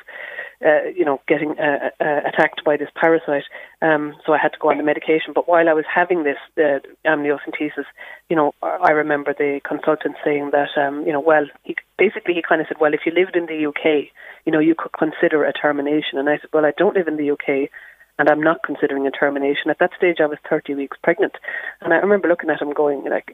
uh, 0.65 0.89
you 0.95 1.05
know, 1.05 1.21
getting 1.27 1.55
uh, 1.57 1.89
uh, 2.01 2.19
attacked 2.27 2.63
by 2.65 2.75
this 2.75 2.89
parasite. 2.95 3.43
Um, 3.81 4.15
so 4.25 4.33
I 4.33 4.37
had 4.37 4.51
to 4.53 4.59
go 4.59 4.69
on 4.69 4.77
the 4.77 4.83
medication. 4.83 5.31
But 5.33 5.47
while 5.47 5.69
I 5.69 5.73
was 5.73 5.85
having 5.93 6.23
this 6.23 6.37
uh, 6.57 6.79
amniocentesis, 7.05 7.85
you 8.29 8.35
know, 8.35 8.53
I 8.61 8.91
remember 8.91 9.33
the 9.33 9.61
consultant 9.67 10.15
saying 10.23 10.51
that, 10.51 10.69
um, 10.75 11.05
you 11.05 11.13
know, 11.13 11.21
well, 11.21 11.45
he 11.63 11.75
basically 11.97 12.33
he 12.33 12.41
kind 12.41 12.59
of 12.59 12.67
said, 12.67 12.77
well, 12.79 12.93
if 12.93 13.01
you 13.05 13.13
lived 13.13 13.35
in 13.35 13.45
the 13.45 13.67
UK, 13.67 14.11
you 14.45 14.51
know, 14.51 14.59
you 14.59 14.75
could 14.77 14.91
consider 14.91 15.45
a 15.45 15.53
termination. 15.53 16.19
And 16.19 16.29
I 16.29 16.37
said, 16.39 16.49
well, 16.51 16.65
I 16.65 16.73
don't 16.77 16.95
live 16.95 17.07
in 17.07 17.17
the 17.17 17.31
UK. 17.31 17.69
And 18.17 18.27
I'm 18.27 18.43
not 18.43 18.63
considering 18.63 19.07
a 19.07 19.11
termination. 19.11 19.69
At 19.69 19.79
that 19.79 19.91
stage, 19.95 20.17
I 20.19 20.25
was 20.25 20.39
30 20.49 20.75
weeks 20.75 20.97
pregnant. 21.01 21.35
And 21.79 21.93
I 21.93 21.97
remember 21.97 22.27
looking 22.27 22.49
at 22.49 22.61
him 22.61 22.73
going, 22.73 23.05
like, 23.05 23.33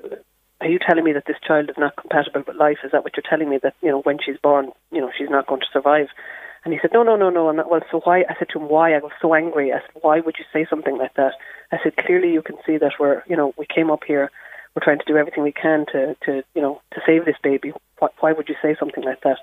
are 0.61 0.67
you 0.67 0.77
telling 0.77 1.03
me 1.03 1.13
that 1.13 1.25
this 1.25 1.37
child 1.45 1.69
is 1.69 1.75
not 1.77 1.95
compatible 1.95 2.43
with 2.45 2.55
life? 2.55 2.77
Is 2.83 2.91
that 2.91 3.03
what 3.03 3.17
you're 3.17 3.29
telling 3.29 3.49
me 3.49 3.59
that 3.63 3.73
you 3.81 3.89
know 3.89 4.01
when 4.01 4.19
she's 4.23 4.37
born, 4.41 4.71
you 4.91 5.01
know 5.01 5.11
she's 5.17 5.29
not 5.29 5.47
going 5.47 5.61
to 5.61 5.67
survive? 5.73 6.07
And 6.65 6.73
he 6.73 6.79
said, 6.81 6.91
no, 6.93 7.03
no, 7.03 7.15
no, 7.15 7.29
no. 7.29 7.49
And 7.49 7.61
well, 7.69 7.81
so 7.91 8.01
why? 8.03 8.21
I 8.21 8.35
said 8.39 8.49
to 8.49 8.59
him, 8.59 8.67
why? 8.67 8.93
I 8.93 8.97
was 8.97 9.11
so 9.21 9.35
angry. 9.35 9.71
I 9.71 9.79
said, 9.81 10.01
why 10.01 10.19
would 10.19 10.35
you 10.39 10.45
say 10.51 10.65
something 10.67 10.97
like 10.97 11.13
that? 11.13 11.33
I 11.71 11.77
said, 11.83 11.95
clearly 11.95 12.33
you 12.33 12.41
can 12.41 12.57
see 12.65 12.77
that 12.77 12.93
we're, 12.99 13.21
you 13.27 13.37
know, 13.37 13.53
we 13.55 13.67
came 13.73 13.91
up 13.91 14.01
here, 14.05 14.31
we're 14.75 14.83
trying 14.83 14.97
to 14.97 15.05
do 15.05 15.15
everything 15.15 15.43
we 15.43 15.51
can 15.51 15.85
to, 15.91 16.15
to, 16.25 16.43
you 16.55 16.61
know, 16.61 16.81
to 16.93 17.01
save 17.05 17.25
this 17.25 17.37
baby. 17.43 17.71
why, 17.99 18.09
why 18.19 18.31
would 18.33 18.49
you 18.49 18.55
say 18.61 18.75
something 18.79 19.03
like 19.03 19.21
that? 19.21 19.37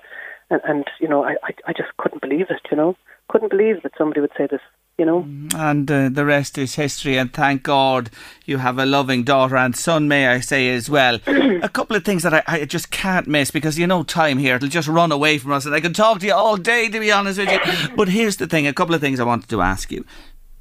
And, 0.49 0.61
and 0.65 0.85
you 0.99 1.07
know, 1.07 1.23
I, 1.23 1.35
I, 1.43 1.51
I 1.67 1.73
just 1.73 1.95
couldn't 1.97 2.21
believe 2.21 2.47
it. 2.49 2.61
You 2.69 2.75
know, 2.75 2.97
couldn't 3.29 3.49
believe 3.49 3.83
that 3.83 3.93
somebody 3.97 4.19
would 4.19 4.33
say 4.37 4.47
this 4.51 4.61
you 5.03 5.05
know. 5.05 5.27
And 5.55 5.89
uh, 5.91 6.09
the 6.09 6.25
rest 6.25 6.57
is 6.57 6.75
history. 6.75 7.17
And 7.17 7.31
thank 7.33 7.63
God 7.63 8.09
you 8.45 8.57
have 8.57 8.79
a 8.79 8.85
loving 8.85 9.23
daughter 9.23 9.57
and 9.57 9.75
son, 9.75 10.07
may 10.07 10.27
I 10.27 10.39
say 10.39 10.73
as 10.73 10.89
well. 10.89 11.19
a 11.27 11.69
couple 11.69 11.95
of 11.95 12.05
things 12.05 12.23
that 12.23 12.33
I, 12.33 12.43
I, 12.47 12.65
just 12.65 12.89
can't 12.89 13.27
miss 13.27 13.51
because 13.51 13.77
you 13.77 13.85
know 13.85 14.03
time 14.03 14.37
here 14.37 14.55
it'll 14.55 14.69
just 14.69 14.87
run 14.87 15.11
away 15.11 15.37
from 15.37 15.51
us, 15.51 15.65
and 15.65 15.75
I 15.75 15.81
can 15.81 15.93
talk 15.93 16.19
to 16.19 16.25
you 16.25 16.33
all 16.33 16.57
day 16.57 16.89
to 16.89 16.99
be 16.99 17.11
honest 17.11 17.39
with 17.39 17.51
you. 17.51 17.59
but 17.95 18.07
here's 18.07 18.37
the 18.37 18.47
thing: 18.47 18.65
a 18.65 18.73
couple 18.73 18.95
of 18.95 19.01
things 19.01 19.19
I 19.19 19.25
wanted 19.25 19.49
to 19.49 19.61
ask 19.61 19.91
you. 19.91 20.05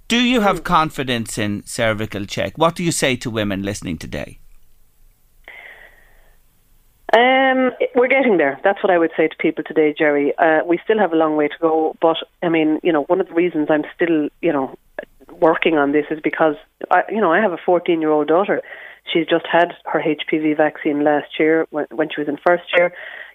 Do 0.08 0.18
you 0.18 0.40
have 0.42 0.64
confidence 0.64 1.38
in 1.38 1.64
cervical 1.64 2.26
check? 2.26 2.58
What 2.58 2.74
do 2.74 2.84
you 2.84 2.92
say 2.92 3.16
to 3.16 3.30
women 3.30 3.62
listening 3.62 3.96
today? 3.96 4.41
Um, 7.14 7.72
we're 7.94 8.08
getting 8.08 8.38
there. 8.38 8.58
That's 8.64 8.82
what 8.82 8.90
I 8.90 8.96
would 8.96 9.10
say 9.16 9.28
to 9.28 9.36
people 9.38 9.64
today, 9.64 9.94
Jerry. 9.96 10.32
Uh, 10.38 10.60
we 10.66 10.80
still 10.82 10.98
have 10.98 11.12
a 11.12 11.16
long 11.16 11.36
way 11.36 11.48
to 11.48 11.54
go, 11.60 11.94
but 12.00 12.16
I 12.42 12.48
mean, 12.48 12.80
you 12.82 12.92
know, 12.92 13.02
one 13.02 13.20
of 13.20 13.28
the 13.28 13.34
reasons 13.34 13.68
I'm 13.70 13.84
still, 13.94 14.28
you 14.40 14.52
know, 14.52 14.78
working 15.30 15.76
on 15.76 15.92
this 15.92 16.06
is 16.10 16.20
because, 16.22 16.54
I, 16.90 17.02
you 17.10 17.20
know, 17.20 17.30
I 17.30 17.40
have 17.40 17.52
a 17.52 17.58
14 17.64 18.00
year 18.00 18.10
old 18.10 18.28
daughter. 18.28 18.62
She's 19.12 19.26
just 19.26 19.44
had 19.50 19.74
her 19.84 20.00
HPV 20.00 20.56
vaccine 20.56 21.04
last 21.04 21.38
year 21.38 21.66
when, 21.70 21.86
when 21.90 22.08
she 22.08 22.20
was 22.20 22.28
in 22.28 22.38
first 22.46 22.64
year 22.76 22.92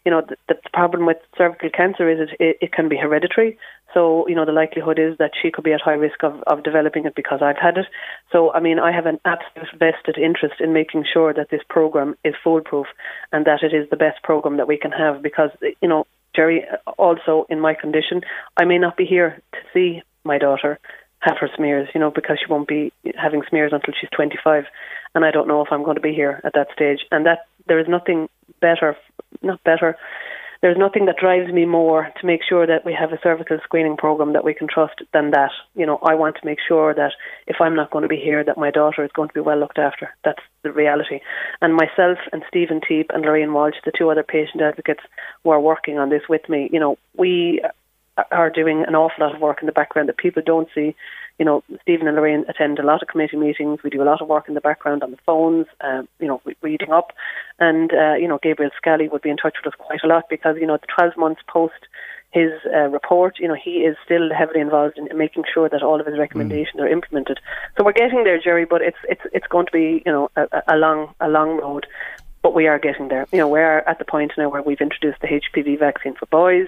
you 0.08 0.12
know, 0.12 0.22
the, 0.22 0.38
the 0.48 0.56
problem 0.72 1.06
with 1.06 1.18
cervical 1.38 1.70
cancer 1.70 2.10
is 2.10 2.30
it, 2.30 2.38
it, 2.40 2.58
it 2.62 2.72
can 2.72 2.88
be 2.88 2.96
hereditary. 2.96 3.58
So, 3.94 4.28
you 4.28 4.36
know, 4.36 4.46
the 4.46 4.52
likelihood 4.52 5.00
is 5.00 5.18
that 5.18 5.32
she 5.42 5.50
could 5.52 5.64
be 5.64 5.74
at 5.74 5.82
high 5.82 5.94
risk 5.94 6.24
of, 6.24 6.42
of 6.46 6.64
developing 6.64 7.06
it 7.06 7.16
because 7.16 7.42
I've 7.42 7.58
had 7.58 7.78
it. 7.78 7.86
So, 8.32 8.52
I 8.54 8.60
mean, 8.60 8.80
I 8.80 8.92
have 8.92 9.06
an 9.06 9.20
absolute 9.26 9.70
vested 9.72 10.18
interest 10.18 10.56
in 10.60 10.74
making 10.74 11.06
sure 11.12 11.34
that 11.34 11.50
this 11.50 11.62
program 11.70 12.16
is 12.24 12.36
foolproof 12.44 12.88
and 13.32 13.46
that 13.46 13.64
it 13.64 13.74
is 13.74 13.90
the 13.90 13.96
best 13.96 14.22
program 14.24 14.58
that 14.58 14.68
we 14.68 14.78
can 14.78 14.92
have 14.92 15.22
because, 15.22 15.52
you 15.82 15.88
know, 15.88 16.06
Jerry, 16.36 16.66
uh, 16.66 16.92
also 16.92 17.46
in 17.50 17.60
my 17.60 17.74
condition, 17.74 18.22
I 18.56 18.66
may 18.66 18.78
not 18.78 18.98
be 18.98 19.06
here 19.06 19.42
to 19.54 19.60
see 19.74 20.04
my 20.24 20.38
daughter 20.38 20.80
have 21.20 21.38
her 21.40 21.50
smears, 21.56 21.90
you 21.96 22.00
know, 22.00 22.12
because 22.12 22.38
she 22.40 22.52
won't 22.52 22.68
be 22.68 22.94
having 23.16 23.42
smears 23.50 23.74
until 23.74 23.94
she's 24.00 24.10
25. 24.12 24.66
And 25.16 25.26
I 25.26 25.32
don't 25.32 25.48
know 25.48 25.62
if 25.62 25.72
I'm 25.72 25.84
going 25.84 25.96
to 25.96 26.02
be 26.02 26.14
here 26.14 26.42
at 26.44 26.54
that 26.54 26.68
stage. 26.74 27.00
And 27.12 27.26
that 27.26 27.48
there 27.68 27.80
is 27.80 27.88
nothing 27.88 28.30
better, 28.62 28.96
not 29.42 29.64
better. 29.64 29.98
There's 30.62 30.78
nothing 30.78 31.06
that 31.06 31.18
drives 31.18 31.52
me 31.52 31.66
more 31.66 32.10
to 32.20 32.26
make 32.26 32.42
sure 32.48 32.66
that 32.66 32.86
we 32.86 32.94
have 32.94 33.12
a 33.12 33.20
cervical 33.22 33.58
screening 33.64 33.98
program 33.98 34.34
that 34.34 34.44
we 34.44 34.54
can 34.54 34.68
trust 34.68 35.02
than 35.14 35.32
that. 35.32 35.52
You 35.76 35.86
know, 35.86 36.00
I 36.04 36.16
want 36.16 36.36
to 36.38 36.46
make 36.46 36.60
sure 36.68 36.94
that 36.94 37.12
if 37.46 37.58
I'm 37.60 37.76
not 37.76 37.92
going 37.92 38.02
to 38.02 38.08
be 38.08 38.18
here, 38.18 38.44
that 38.44 38.58
my 38.58 38.72
daughter 38.72 39.04
is 39.04 39.12
going 39.14 39.30
to 39.30 39.34
be 39.34 39.42
well 39.42 39.60
looked 39.60 39.80
after. 39.80 40.10
That's 40.24 40.42
the 40.64 40.72
reality. 40.72 41.20
And 41.62 41.76
myself 41.76 42.18
and 42.32 42.44
Stephen 42.48 42.82
Teap 42.88 43.12
and 43.14 43.24
Lorraine 43.24 43.54
Walsh, 43.54 43.76
the 43.86 43.92
two 43.98 44.10
other 44.10 44.24
patient 44.24 44.62
advocates 44.62 45.02
who 45.44 45.52
are 45.52 45.62
working 45.62 46.00
on 46.00 46.10
this 46.10 46.24
with 46.28 46.48
me, 46.50 46.70
you 46.72 46.80
know, 46.80 46.98
we 47.16 47.62
are 48.32 48.50
doing 48.50 48.84
an 48.88 48.96
awful 48.96 49.26
lot 49.26 49.36
of 49.36 49.42
work 49.42 49.62
in 49.62 49.66
the 49.66 49.72
background 49.72 50.10
that 50.10 50.18
people 50.18 50.42
don't 50.46 50.68
see 50.74 50.96
you 51.40 51.46
know, 51.46 51.64
Stephen 51.82 52.08
and 52.08 52.16
Lorraine 52.16 52.46
attend 52.48 52.80
a 52.80 52.86
lot 52.86 53.02
of 53.02 53.08
committee 53.08 53.38
meetings. 53.38 53.80
We 53.84 53.90
do 53.90 54.02
a 54.02 54.06
lot 54.06 54.22
of 54.22 54.28
work 54.28 54.48
in 54.48 54.56
the 54.56 54.62
background 54.62 55.04
on 55.04 55.12
the 55.12 55.20
phones, 55.26 55.68
um, 55.82 56.08
you 56.20 56.28
know, 56.28 56.42
reading 56.62 56.92
up. 56.92 57.14
And, 57.60 57.94
uh, 57.94 58.16
you 58.16 58.28
know, 58.28 58.40
Gabriel 58.42 58.72
Scally 58.76 59.08
would 59.08 59.22
be 59.22 59.30
in 59.30 59.38
touch 59.38 59.56
with 59.64 59.74
us 59.74 59.80
quite 59.80 60.04
a 60.04 60.08
lot 60.08 60.26
because, 60.30 60.56
you 60.60 60.66
know, 60.66 60.78
the 60.78 60.88
12 60.96 61.16
months 61.16 61.42
post 61.48 61.88
his 62.32 62.52
uh, 62.74 62.90
report, 62.90 63.38
you 63.40 63.48
know, 63.48 63.56
he 63.56 63.82
is 63.82 63.96
still 64.04 64.34
heavily 64.34 64.60
involved 64.60 64.98
in 64.98 65.16
making 65.18 65.44
sure 65.52 65.70
that 65.70 65.82
all 65.82 66.00
of 66.00 66.08
his 66.08 66.18
recommendations 66.18 66.80
mm. 66.80 66.84
are 66.84 66.88
implemented. 66.88 67.40
So 67.78 67.86
we're 67.86 67.94
getting 67.94 68.24
there, 68.24 68.40
Jerry, 68.40 68.66
but 68.66 68.82
it's 68.82 68.98
it's 69.08 69.22
it's 69.32 69.48
going 69.48 69.66
to 69.66 69.72
be, 69.72 70.04
you 70.06 70.12
know, 70.12 70.30
a, 70.36 70.64
a 70.68 70.76
long 70.76 71.16
a 71.22 71.30
long 71.30 71.58
road 71.58 71.88
but 72.48 72.56
we 72.56 72.68
are 72.68 72.80
getting 72.80 73.10
there. 73.10 73.28
You 73.34 73.40
know, 73.40 73.50
we're 73.50 73.80
at 73.80 74.00
the 74.00 74.06
point 74.06 74.32
now 74.38 74.48
where 74.48 74.62
we've 74.62 74.80
introduced 74.80 75.20
the 75.20 75.28
HPV 75.28 75.78
vaccine 75.80 76.16
for 76.16 76.28
boys. 76.28 76.68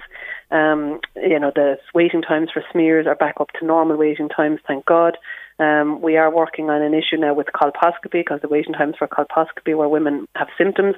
Um, 0.50 1.00
you 1.16 1.40
know, 1.40 1.50
the 1.54 1.78
waiting 1.94 2.20
times 2.20 2.50
for 2.52 2.62
smears 2.70 3.06
are 3.06 3.14
back 3.14 3.36
up 3.40 3.48
to 3.58 3.64
normal 3.64 3.96
waiting 3.96 4.28
times, 4.28 4.60
thank 4.66 4.84
God. 4.84 5.16
Um, 5.60 6.00
we 6.00 6.16
are 6.16 6.34
working 6.34 6.70
on 6.70 6.80
an 6.80 6.94
issue 6.94 7.18
now 7.18 7.34
with 7.34 7.48
colposcopy 7.54 8.24
because 8.24 8.40
the 8.40 8.48
waiting 8.48 8.72
times 8.72 8.94
for 8.98 9.06
colposcopy 9.06 9.76
where 9.76 9.88
women 9.88 10.26
have 10.34 10.48
symptoms 10.56 10.96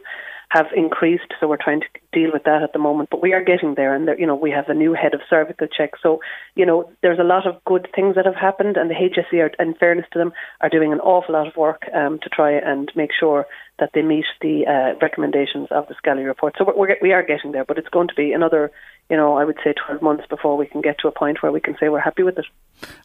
have 0.51 0.67
increased, 0.77 1.33
so 1.41 1.49
we're 1.49 1.57
trying 1.57 1.81
to 1.81 1.87
deal 2.13 2.31
with 2.31 2.45
that 2.45 2.63
at 2.63 2.75
the 2.75 2.79
moment. 2.79 3.09
But 3.11 3.23
we 3.23 3.33
are 3.33 3.43
getting 3.43 3.75
there, 3.75 3.95
and 3.95 4.07
there, 4.07 4.21
you 4.21 4.27
know 4.27 4.35
we 4.35 4.51
have 4.51 4.69
a 4.69 4.75
new 4.75 4.93
head 4.93 5.15
of 5.15 5.21
cervical 5.29 5.67
check. 5.67 5.93
So 6.03 6.21
you 6.55 6.67
know 6.67 6.91
there's 7.03 7.19
a 7.19 7.25
lot 7.25 7.47
of 7.47 7.65
good 7.65 7.89
things 7.95 8.17
that 8.17 8.27
have 8.27 8.37
happened, 8.37 8.77
and 8.77 8.91
the 8.91 8.95
HSE, 8.95 9.41
are, 9.41 9.51
in 9.63 9.75
fairness 9.75 10.07
to 10.13 10.19
them, 10.19 10.33
are 10.61 10.69
doing 10.69 10.93
an 10.93 11.01
awful 11.01 11.35
lot 11.35 11.49
of 11.49 11.57
work 11.57 11.85
um, 11.95 12.19
to 12.23 12.29
try 12.29 12.53
and 12.53 12.93
make 12.95 13.11
sure 13.19 13.47
that 13.79 13.91
they 13.95 14.03
meet 14.03 14.27
the 14.43 14.67
uh, 14.67 14.99
recommendations 15.01 15.69
of 15.71 15.89
the 15.89 15.95
Scally 15.95 16.25
report. 16.25 16.55
So 16.59 16.71
we're, 16.77 16.97
we 17.01 17.13
are 17.13 17.23
getting 17.23 17.53
there, 17.53 17.65
but 17.65 17.79
it's 17.79 17.89
going 17.89 18.09
to 18.09 18.15
be 18.15 18.33
another 18.33 18.71
you 19.13 19.19
know, 19.19 19.37
I 19.37 19.45
would 19.45 19.59
say 19.63 19.75
12 19.75 20.01
months 20.01 20.25
before 20.31 20.57
we 20.57 20.65
can 20.65 20.81
get 20.81 20.99
to 21.01 21.07
a 21.07 21.13
point 21.13 21.43
where 21.43 21.53
we 21.53 21.61
can 21.61 21.77
say 21.79 21.91
we're 21.91 22.01
happy 22.01 22.23
with 22.23 22.39
it. 22.39 22.47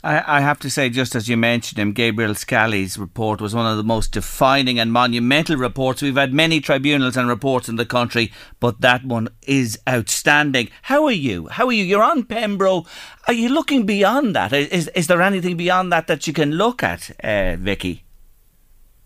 I, 0.06 0.38
I 0.38 0.40
have 0.40 0.58
to 0.60 0.70
say, 0.70 0.90
just 0.90 1.16
as 1.16 1.28
you 1.28 1.36
mentioned 1.36 1.78
him, 1.78 1.92
Gabriel 1.92 2.34
Scally's 2.34 2.98
report 2.98 3.42
was 3.42 3.54
one 3.54 3.70
of 3.70 3.76
the 3.76 3.84
most 3.84 4.14
defining 4.14 4.80
and 4.80 4.94
monumental 4.94 5.58
reports. 5.58 6.02
We've 6.02 6.16
had 6.16 6.34
many 6.34 6.62
tribunals 6.62 7.18
and 7.18 7.28
reports 7.28 7.68
in 7.68 7.76
the 7.76 7.86
country, 7.86 8.32
but 8.62 8.80
that 8.80 9.04
one 9.04 9.28
is 9.46 9.78
outstanding. 9.86 10.70
How 10.84 11.04
are 11.08 11.12
you? 11.12 11.48
How 11.48 11.68
are 11.68 11.74
you? 11.74 11.84
You're 11.84 12.04
on 12.04 12.24
Pembro. 12.24 12.88
Are 13.28 13.34
you 13.34 13.50
looking 13.50 13.86
beyond 13.86 14.34
that? 14.34 14.54
Is, 14.54 14.88
is 14.96 15.08
there 15.08 15.22
anything 15.22 15.58
beyond 15.58 15.92
that 15.92 16.08
that 16.08 16.26
you 16.26 16.32
can 16.32 16.54
look 16.54 16.84
at, 16.84 17.12
uh, 17.22 17.58
Vicky? 17.60 18.06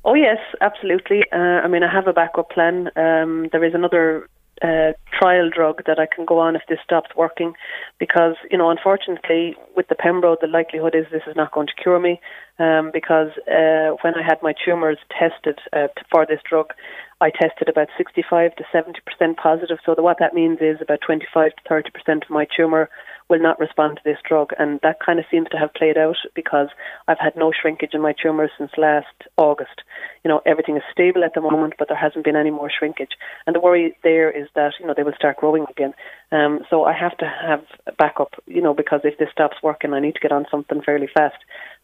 Oh 0.05 0.13
yes, 0.13 0.37
absolutely. 0.61 1.23
Uh, 1.33 1.65
I 1.65 1.67
mean, 1.67 1.81
I 1.81 1.91
have 1.91 2.07
a 2.07 2.13
backup 2.13 2.51
plan. 2.51 2.91
Um, 2.95 3.49
there 3.51 3.63
is 3.63 3.73
another 3.73 4.29
uh, 4.61 4.93
trial 5.17 5.49
drug 5.49 5.83
that 5.85 5.99
I 5.99 6.05
can 6.05 6.25
go 6.25 6.39
on 6.39 6.55
if 6.55 6.61
this 6.69 6.79
stops 6.83 7.09
working, 7.15 7.53
because 7.99 8.35
you 8.49 8.57
know, 8.57 8.69
unfortunately, 8.69 9.55
with 9.75 9.87
the 9.87 9.95
Pembro, 9.95 10.35
the 10.39 10.47
likelihood 10.47 10.95
is 10.95 11.05
this 11.11 11.23
is 11.27 11.35
not 11.35 11.51
going 11.51 11.67
to 11.67 11.73
cure 11.81 11.99
me, 11.99 12.19
um, 12.59 12.91
because 12.93 13.29
uh, 13.47 13.95
when 14.01 14.15
I 14.15 14.23
had 14.23 14.37
my 14.41 14.53
tumours 14.53 14.97
tested 15.17 15.59
uh, 15.73 15.87
for 16.11 16.25
this 16.25 16.39
drug, 16.47 16.73
I 17.21 17.29
tested 17.29 17.69
about 17.69 17.89
65 17.97 18.55
to 18.55 18.63
70 18.71 18.99
percent 19.05 19.37
positive. 19.37 19.77
So 19.85 19.95
the, 19.95 20.03
what 20.03 20.17
that 20.19 20.33
means 20.33 20.59
is 20.61 20.77
about 20.81 20.99
25 21.05 21.51
to 21.55 21.61
30 21.67 21.89
percent 21.91 22.23
of 22.23 22.29
my 22.29 22.45
tumour 22.45 22.89
will 23.31 23.41
not 23.41 23.59
respond 23.59 23.95
to 23.95 24.01
this 24.03 24.19
drug. 24.27 24.51
And 24.59 24.79
that 24.83 24.99
kind 25.03 25.17
of 25.17 25.25
seems 25.31 25.47
to 25.49 25.57
have 25.57 25.73
played 25.73 25.97
out 25.97 26.17
because 26.35 26.67
I've 27.07 27.17
had 27.17 27.35
no 27.37 27.51
shrinkage 27.51 27.93
in 27.93 28.01
my 28.01 28.13
tumours 28.13 28.51
since 28.57 28.71
last 28.77 29.07
August. 29.37 29.81
You 30.23 30.29
know, 30.29 30.41
everything 30.45 30.75
is 30.75 30.83
stable 30.91 31.23
at 31.23 31.33
the 31.33 31.41
moment, 31.41 31.75
but 31.79 31.87
there 31.87 31.97
hasn't 31.97 32.25
been 32.25 32.35
any 32.35 32.51
more 32.51 32.69
shrinkage. 32.69 33.13
And 33.47 33.55
the 33.55 33.61
worry 33.61 33.95
there 34.03 34.29
is 34.29 34.49
that, 34.55 34.73
you 34.79 34.85
know, 34.85 34.93
they 34.95 35.03
will 35.03 35.15
start 35.15 35.37
growing 35.37 35.65
again. 35.69 35.93
Um, 36.33 36.59
so 36.69 36.83
I 36.83 36.93
have 36.93 37.17
to 37.19 37.25
have 37.25 37.63
backup, 37.97 38.33
you 38.45 38.61
know, 38.61 38.73
because 38.73 39.01
if 39.05 39.17
this 39.17 39.29
stops 39.31 39.57
working, 39.63 39.93
I 39.93 40.01
need 40.01 40.15
to 40.15 40.21
get 40.21 40.33
on 40.33 40.45
something 40.51 40.81
fairly 40.81 41.07
fast. 41.07 41.37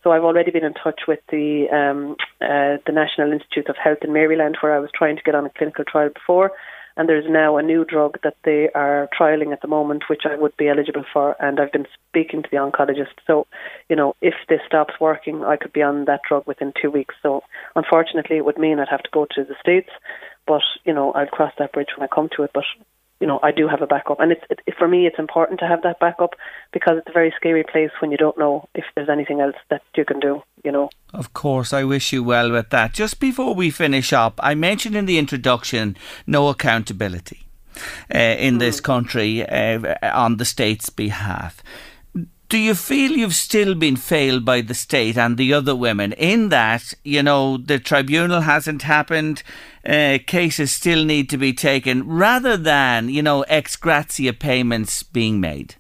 So 0.04 0.12
I've 0.12 0.24
already 0.24 0.52
been 0.52 0.66
in 0.66 0.74
touch 0.74 1.02
with 1.08 1.20
the 1.32 1.68
um, 1.72 2.16
uh, 2.42 2.78
the 2.86 2.94
National 2.94 3.32
Institute 3.32 3.68
of 3.68 3.76
Health 3.76 4.00
in 4.04 4.14
Maryland, 4.14 4.58
where 4.62 4.76
I 4.76 4.80
was 4.80 4.92
trying 4.94 5.18
to 5.18 5.24
get 5.24 5.36
on 5.36 5.46
a 5.46 5.50
clinical 5.50 5.84
trial 5.84 6.10
before 6.14 6.52
and 6.98 7.08
there's 7.08 7.30
now 7.30 7.58
a 7.58 7.64
new 7.64 7.86
drug 7.86 8.18
that 8.24 8.36
they 8.44 8.70
are 8.74 9.08
trialing 9.18 9.54
at 9.54 9.62
the 9.62 9.68
moment, 9.68 10.04
which 10.10 10.24
I 10.26 10.36
would 10.36 10.58
be 10.58 10.68
eligible 10.68 11.06
for. 11.14 11.36
And 11.40 11.60
I've 11.60 11.72
been 11.72 11.86
speaking 12.10 12.42
to 12.42 12.50
the 12.52 12.58
oncologist. 12.58 13.14
So, 13.28 13.46
you 13.88 13.96
know, 13.96 14.16
if 14.22 14.34
this 14.50 14.62
stops 14.66 14.96
working, 15.00 15.44
I 15.44 15.58
could 15.58 15.74
be 15.74 15.84
on 15.84 16.06
that 16.06 16.22
drug 16.28 16.48
within 16.48 16.74
two 16.82 16.90
weeks. 16.90 17.16
So, 17.22 17.44
unfortunately, 17.76 18.38
it 18.38 18.46
would 18.46 18.58
mean 18.58 18.80
I'd 18.80 18.90
have 18.90 19.04
to 19.04 19.10
go 19.14 19.28
to 19.36 19.44
the 19.44 19.56
States. 19.62 19.90
But, 20.48 20.64
you 20.86 20.94
know, 20.94 21.12
I'll 21.12 21.28
cross 21.28 21.54
that 21.60 21.74
bridge 21.74 21.90
when 21.96 22.04
I 22.04 22.14
come 22.14 22.30
to 22.36 22.44
it. 22.44 22.52
But 22.54 22.64
you 23.20 23.28
know, 23.28 23.40
I 23.42 23.52
do 23.52 23.68
have 23.68 23.82
a 23.82 23.88
backup, 23.88 24.20
and 24.20 24.32
it's 24.32 24.44
it, 24.50 24.76
for 24.78 24.88
me, 24.88 25.08
it's 25.08 25.20
important 25.20 25.60
to 25.60 25.68
have 25.68 25.82
that 25.84 26.00
backup 26.00 26.36
because 26.72 26.98
it's 26.98 27.10
a 27.10 27.14
very 27.14 27.34
scary 27.36 27.64
place 27.64 27.92
when 28.00 28.12
you 28.12 28.18
don't 28.18 28.38
know 28.38 28.68
if 28.76 28.86
there's 28.96 29.10
anything 29.10 29.42
else 29.42 29.56
that 29.70 29.82
you 29.96 30.06
can 30.06 30.20
do. 30.20 30.44
You 30.64 30.72
know. 30.72 30.90
Of 31.14 31.34
course, 31.34 31.74
I 31.74 31.84
wish 31.84 32.14
you 32.14 32.24
well 32.24 32.52
with 32.52 32.70
that. 32.70 32.94
Just 32.94 33.20
before 33.20 33.56
we 33.56 33.70
finish 33.70 34.14
up, 34.14 34.40
I 34.44 34.56
mentioned 34.56 34.96
in 34.96 35.06
the 35.06 35.18
introduction 35.18 35.98
no 36.26 36.50
accountability 36.50 37.48
uh, 38.14 38.18
in 38.18 38.56
mm. 38.56 38.60
this 38.60 38.80
country 38.80 39.48
uh, 39.48 39.96
on 40.14 40.38
the 40.38 40.46
state's 40.46 40.90
behalf 40.90 41.64
do 42.50 42.58
you 42.58 42.76
feel 42.76 43.12
you've 43.12 43.36
still 43.36 43.76
been 43.76 43.98
failed 43.98 44.46
by 44.46 44.62
the 44.62 44.74
state 44.74 45.18
and 45.18 45.38
the 45.38 45.54
other 45.54 45.76
women 45.76 46.14
in 46.14 46.50
that, 46.50 46.94
you 47.04 47.22
know, 47.22 47.58
the 47.58 47.78
tribunal 47.80 48.42
hasn't 48.42 48.84
happened, 48.84 49.44
uh, 49.86 50.18
cases 50.26 50.72
still 50.72 51.04
need 51.04 51.30
to 51.30 51.38
be 51.38 51.54
taken, 51.54 52.08
rather 52.08 52.56
than, 52.56 53.10
you 53.10 53.22
know, 53.22 53.42
ex 53.44 53.76
gratia 53.76 54.34
payments 54.34 55.04
being 55.04 55.42
made? 55.42 55.76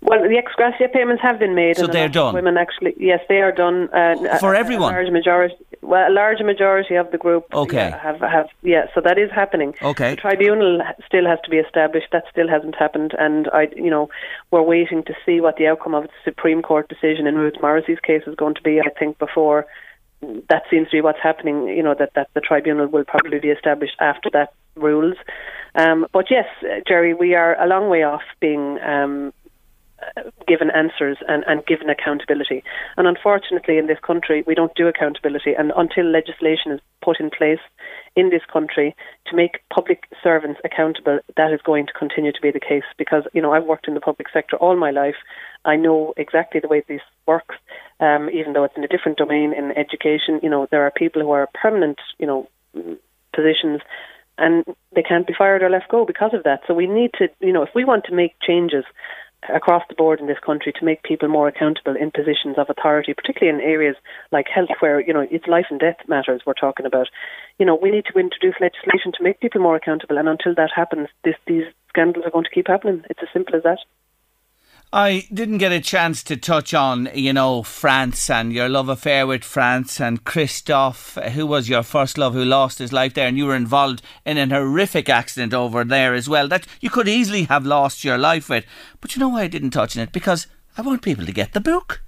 Well, 0.00 0.22
the 0.22 0.36
ex 0.36 0.52
gratia 0.54 0.88
payments 0.92 1.22
have 1.22 1.38
been 1.38 1.54
made. 1.54 1.76
So 1.76 1.86
they're 1.86 2.08
done. 2.10 2.34
Women 2.34 2.58
actually, 2.58 2.94
yes, 2.98 3.20
they 3.28 3.40
are 3.40 3.52
done. 3.52 3.88
Uh, 3.88 4.38
For 4.38 4.54
everyone. 4.54 4.92
A 4.92 4.96
large 4.96 5.10
majority, 5.10 5.54
well, 5.94 6.10
a 6.10 6.12
large 6.12 6.40
majority 6.40 6.96
of 6.96 7.10
the 7.12 7.18
group. 7.18 7.44
Okay. 7.54 7.76
Yeah, 7.76 8.02
have 8.02 8.20
have 8.20 8.48
yeah. 8.62 8.86
So 8.94 9.00
that 9.00 9.16
is 9.16 9.30
happening. 9.30 9.74
Okay. 9.80 10.10
The 10.10 10.16
tribunal 10.16 10.80
still 11.06 11.26
has 11.26 11.38
to 11.44 11.50
be 11.50 11.58
established. 11.58 12.08
That 12.10 12.24
still 12.30 12.48
hasn't 12.48 12.74
happened, 12.74 13.12
and 13.16 13.48
I, 13.52 13.68
you 13.76 13.90
know, 13.90 14.08
we're 14.50 14.62
waiting 14.62 15.04
to 15.04 15.14
see 15.24 15.40
what 15.40 15.56
the 15.56 15.68
outcome 15.68 15.94
of 15.94 16.04
the 16.04 16.18
Supreme 16.24 16.62
Court 16.62 16.88
decision 16.88 17.28
in 17.28 17.36
Ruth 17.36 17.54
Morrissey's 17.62 18.00
case 18.00 18.22
is 18.26 18.34
going 18.34 18.56
to 18.56 18.62
be. 18.62 18.80
I 18.80 18.90
think 18.98 19.18
before 19.18 19.66
that 20.48 20.62
seems 20.68 20.88
to 20.88 20.96
be 20.96 21.00
what's 21.00 21.22
happening. 21.22 21.68
You 21.68 21.84
know 21.84 21.94
that 21.96 22.10
that 22.16 22.28
the 22.34 22.40
tribunal 22.40 22.88
will 22.88 23.04
probably 23.04 23.38
be 23.38 23.50
established 23.50 23.94
after 24.00 24.30
that 24.30 24.52
rules. 24.74 25.16
Um, 25.76 26.06
but 26.12 26.26
yes, 26.28 26.46
Jerry, 26.88 27.14
we 27.14 27.36
are 27.36 27.54
a 27.62 27.68
long 27.68 27.88
way 27.88 28.02
off 28.02 28.22
being 28.40 28.80
um, 28.80 29.32
given 30.46 30.70
answers 30.70 31.18
and, 31.28 31.44
and 31.46 31.64
given 31.66 31.90
accountability. 31.90 32.62
And 32.96 33.06
unfortunately, 33.06 33.78
in 33.78 33.86
this 33.86 33.98
country, 34.00 34.44
we 34.46 34.54
don't 34.54 34.74
do 34.74 34.86
accountability. 34.86 35.54
And 35.54 35.72
until 35.76 36.04
legislation 36.04 36.72
is 36.72 36.80
put 37.02 37.20
in 37.20 37.30
place 37.30 37.60
in 38.16 38.30
this 38.30 38.42
country 38.52 38.94
to 39.26 39.36
make 39.36 39.60
public 39.72 40.04
servants 40.22 40.60
accountable, 40.64 41.20
that 41.36 41.52
is 41.52 41.60
going 41.64 41.86
to 41.86 41.92
continue 41.92 42.32
to 42.32 42.40
be 42.40 42.50
the 42.50 42.60
case. 42.60 42.84
Because 42.96 43.24
you 43.32 43.42
know, 43.42 43.52
I've 43.52 43.64
worked 43.64 43.88
in 43.88 43.94
the 43.94 44.00
public 44.00 44.28
sector 44.32 44.56
all 44.56 44.76
my 44.76 44.90
life. 44.90 45.16
I 45.64 45.76
know 45.76 46.14
exactly 46.16 46.60
the 46.60 46.68
way 46.68 46.82
this 46.86 47.02
works. 47.26 47.56
Um, 48.00 48.28
even 48.30 48.52
though 48.52 48.64
it's 48.64 48.76
in 48.76 48.84
a 48.84 48.88
different 48.88 49.18
domain 49.18 49.52
in 49.52 49.72
education, 49.76 50.40
you 50.42 50.50
know, 50.50 50.66
there 50.70 50.82
are 50.82 50.90
people 50.90 51.22
who 51.22 51.30
are 51.30 51.48
permanent, 51.54 51.98
you 52.18 52.26
know, 52.26 52.48
positions 53.34 53.80
and 54.38 54.64
they 54.94 55.02
can't 55.02 55.26
be 55.26 55.34
fired 55.36 55.62
or 55.62 55.70
left 55.70 55.88
go 55.88 56.04
because 56.04 56.34
of 56.34 56.42
that. 56.44 56.60
So 56.66 56.74
we 56.74 56.86
need 56.86 57.12
to, 57.18 57.28
you 57.40 57.52
know, 57.52 57.62
if 57.62 57.70
we 57.74 57.84
want 57.84 58.04
to 58.04 58.14
make 58.14 58.34
changes 58.40 58.84
across 59.52 59.82
the 59.88 59.94
board 59.94 60.20
in 60.20 60.26
this 60.26 60.38
country 60.44 60.72
to 60.72 60.84
make 60.84 61.02
people 61.02 61.28
more 61.28 61.48
accountable 61.48 61.96
in 61.96 62.10
positions 62.10 62.56
of 62.58 62.70
authority, 62.70 63.14
particularly 63.14 63.58
in 63.58 63.64
areas 63.64 63.96
like 64.32 64.46
health, 64.48 64.70
where 64.80 65.00
you 65.00 65.12
know 65.12 65.26
it's 65.30 65.46
life 65.46 65.66
and 65.70 65.80
death 65.80 65.96
matters 66.08 66.42
we're 66.46 66.54
talking 66.54 66.86
about. 66.86 67.08
You 67.58 67.66
know, 67.66 67.74
we 67.74 67.90
need 67.90 68.04
to 68.12 68.18
introduce 68.18 68.54
legislation 68.60 69.12
to 69.16 69.22
make 69.22 69.40
people 69.40 69.60
more 69.60 69.76
accountable, 69.76 70.18
and 70.18 70.28
until 70.28 70.54
that 70.54 70.70
happens, 70.74 71.08
this, 71.24 71.36
these 71.46 71.64
scandals 71.88 72.24
are 72.24 72.30
going 72.30 72.44
to 72.44 72.50
keep 72.50 72.68
happening. 72.68 73.02
It's 73.10 73.22
as 73.22 73.28
simple 73.32 73.56
as 73.56 73.62
that. 73.62 73.78
I 74.96 75.26
didn't 75.34 75.58
get 75.58 75.72
a 75.72 75.80
chance 75.80 76.22
to 76.22 76.36
touch 76.36 76.72
on, 76.72 77.08
you 77.16 77.32
know, 77.32 77.64
France 77.64 78.30
and 78.30 78.52
your 78.52 78.68
love 78.68 78.88
affair 78.88 79.26
with 79.26 79.42
France 79.42 80.00
and 80.00 80.22
Christophe, 80.22 81.16
who 81.32 81.48
was 81.48 81.68
your 81.68 81.82
first 81.82 82.16
love, 82.16 82.32
who 82.32 82.44
lost 82.44 82.78
his 82.78 82.92
life 82.92 83.12
there, 83.12 83.26
and 83.26 83.36
you 83.36 83.46
were 83.46 83.56
involved 83.56 84.02
in 84.24 84.38
an 84.38 84.50
horrific 84.50 85.08
accident 85.08 85.52
over 85.52 85.82
there 85.82 86.14
as 86.14 86.28
well 86.28 86.46
that 86.46 86.68
you 86.80 86.90
could 86.90 87.08
easily 87.08 87.42
have 87.42 87.66
lost 87.66 88.04
your 88.04 88.16
life 88.16 88.48
with. 88.48 88.66
But 89.00 89.16
you 89.16 89.20
know 89.20 89.30
why 89.30 89.42
I 89.42 89.48
didn't 89.48 89.70
touch 89.70 89.96
on 89.96 90.04
it? 90.04 90.12
Because 90.12 90.46
I 90.78 90.82
want 90.82 91.02
people 91.02 91.26
to 91.26 91.32
get 91.32 91.54
the 91.54 91.60
book. 91.60 92.04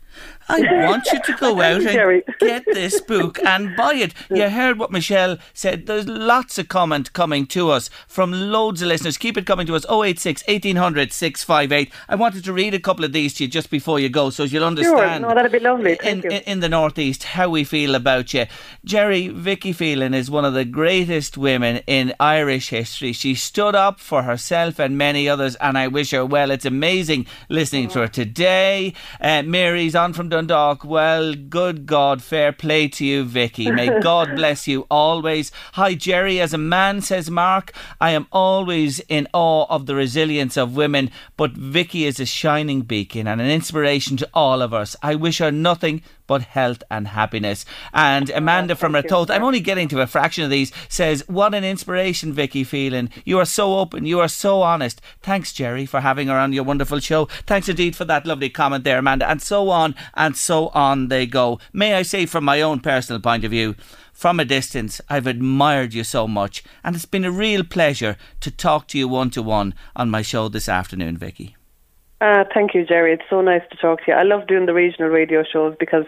I 0.49 0.61
want 0.87 1.07
you 1.13 1.21
to 1.23 1.33
go 1.35 1.61
out 1.61 1.83
and 1.83 2.23
get 2.39 2.65
this 2.67 3.01
book 3.01 3.39
and 3.45 3.77
buy 3.77 3.95
it. 3.95 4.15
You 4.37 4.51
heard 4.51 4.79
what 4.79 4.93
Michelle 4.93 5.39
said. 5.55 5.87
There's 5.87 6.07
lots 6.07 6.59
of 6.59 6.69
comment 6.69 7.13
coming 7.13 7.47
to 7.47 7.71
us 7.71 7.89
from 8.07 8.33
loads 8.33 8.83
of 8.83 8.89
listeners. 8.89 9.17
Keep 9.17 9.39
it 9.39 9.47
coming 9.47 9.67
to 9.67 9.75
us 9.75 9.87
086 9.89 10.43
1800 10.47 11.13
658. 11.13 11.93
I 12.09 12.15
wanted 12.17 12.45
to 12.45 12.53
read 12.53 12.75
a 12.75 12.79
couple 12.79 13.05
of 13.05 13.13
these 13.13 13.35
to 13.35 13.45
you 13.45 13.49
just 13.49 13.71
before 13.71 13.99
you 13.99 14.09
go 14.09 14.31
so 14.31 14.43
you'll 14.43 14.65
understand. 14.65 15.23
Sure. 15.23 15.29
No, 15.29 15.35
that'd 15.35 15.53
be 15.53 15.61
lovely. 15.61 15.95
Thank 15.95 16.25
in, 16.25 16.31
you. 16.31 16.41
in 16.47 16.61
the 16.61 16.69
Northeast, 16.69 17.25
how 17.25 17.49
we 17.49 17.65
feel 17.65 17.95
about 17.95 18.35
you. 18.35 18.47
Jerry, 18.85 19.29
Vicky 19.29 19.73
Phelan 19.73 20.13
is 20.13 20.31
one 20.31 20.45
of 20.45 20.55
the 20.55 20.65
greatest 20.65 21.39
women 21.39 21.83
in 21.87 22.13
Irish 22.21 22.69
history. 22.69 23.13
She 23.13 23.35
stood 23.35 23.75
up 23.75 24.01
for 24.01 24.25
herself 24.25 24.79
and 24.79 24.99
many 24.99 25.29
others, 25.29 25.55
and 25.57 25.79
I 25.79 25.89
wish 25.89 26.11
her 26.11 26.27
well. 26.27 26.51
It's 26.51 26.67
amazing 26.67 27.27
listening 27.49 27.89
to 27.89 28.01
her 28.01 28.09
today. 28.09 28.93
Uh, 29.21 29.43
Mary's 29.43 29.95
on 29.95 30.13
from 30.13 30.29
Dundalk. 30.37 30.85
Well, 30.85 31.33
good 31.35 31.87
God, 31.87 32.23
fair 32.23 32.53
play 32.53 32.89
to 32.89 33.07
you, 33.07 33.25
Vicky. 33.25 33.71
May 33.71 34.01
God 34.03 34.37
bless 34.37 34.69
you 34.69 34.87
always. 34.91 35.51
Hi, 35.73 35.95
Jerry. 35.95 36.43
As 36.43 36.53
a 36.53 36.59
man, 36.59 37.01
says 37.01 37.31
Mark, 37.31 37.73
I 38.03 38.11
am 38.11 38.27
always 38.31 39.01
in 39.09 39.29
awe 39.33 39.65
of 39.71 39.87
the 39.87 39.95
resilience 39.95 40.59
of 40.59 40.77
women, 40.77 41.11
but 41.39 41.53
Vicky 41.53 42.05
is 42.05 42.21
a 42.21 42.27
shining 42.27 42.83
beacon 42.83 43.27
and 43.27 43.41
an 43.41 43.49
inspiration 43.49 44.19
to 44.19 44.29
all 44.35 44.61
of 44.61 44.75
us. 44.75 44.95
I 45.03 45.15
wish 45.15 45.39
her 45.39 45.51
nothing 45.51 46.03
but 46.27 46.43
health 46.43 46.83
and 46.91 47.09
happiness. 47.09 47.65
And 47.93 48.31
Amanda 48.31 48.75
oh, 48.75 48.77
from 48.77 48.93
Ratoath, 48.93 49.31
I'm 49.31 49.45
only 49.45 49.61
getting 49.61 49.89
to 49.89 50.01
a 50.01 50.07
fraction 50.07 50.45
of 50.45 50.51
these, 50.51 50.73
says, 50.89 51.25
What 51.29 51.55
an 51.55 51.65
inspiration, 51.65 52.33
Vicky 52.33 52.65
Phelan. 52.65 53.11
You 53.25 53.39
are 53.39 53.45
so 53.45 53.79
open, 53.79 54.07
you 54.07 54.21
are 54.21 54.29
so 54.29 54.63
honest. 54.63 55.01
Thanks, 55.23 55.53
Jerry, 55.53 55.87
for 55.87 56.01
having 56.01 56.29
her 56.29 56.39
on 56.39 56.53
your 56.53 56.65
wonderful 56.65 57.01
show. 57.01 57.27
Thanks 57.47 57.69
indeed 57.69 57.97
for 57.97 58.05
that 58.07 58.27
lovely 58.27 58.51
comment 58.51 58.85
there, 58.85 58.99
Amanda. 58.99 59.29
And 59.29 59.43
so 59.43 59.71
on 59.71 59.95
and 60.15 60.37
so 60.37 60.69
on 60.69 61.09
they 61.09 61.27
go. 61.27 61.59
May 61.73 61.95
I 61.95 62.03
say, 62.03 62.27
from 62.27 62.45
my 62.45 62.61
own 62.61 62.81
personal 62.81 63.21
point 63.21 63.45
of 63.45 63.51
view, 63.51 63.75
from 64.13 64.41
a 64.41 64.47
distance, 64.47 65.01
I've 65.11 65.27
admired 65.27 65.93
you 65.93 66.03
so 66.03 66.27
much, 66.27 66.65
and 66.83 66.97
it's 66.97 67.05
been 67.05 67.27
a 67.27 67.31
real 67.31 67.63
pleasure 67.65 68.17
to 68.41 68.51
talk 68.51 68.89
to 68.89 68.99
you 68.99 69.09
one 69.09 69.29
to 69.31 69.43
one 69.43 69.75
on 69.95 70.09
my 70.09 70.23
show 70.23 70.49
this 70.49 70.71
afternoon, 70.71 71.19
Vicky. 71.19 71.56
Uh, 72.21 72.45
thank 72.55 72.75
you, 72.75 72.85
Jerry. 72.87 73.13
It's 73.13 73.29
so 73.29 73.41
nice 73.41 73.63
to 73.71 73.77
talk 73.77 73.99
to 74.01 74.05
you. 74.09 74.15
I 74.15 74.23
love 74.23 74.47
doing 74.47 74.67
the 74.67 74.75
regional 74.75 75.11
radio 75.11 75.43
shows 75.45 75.77
because, 75.79 76.05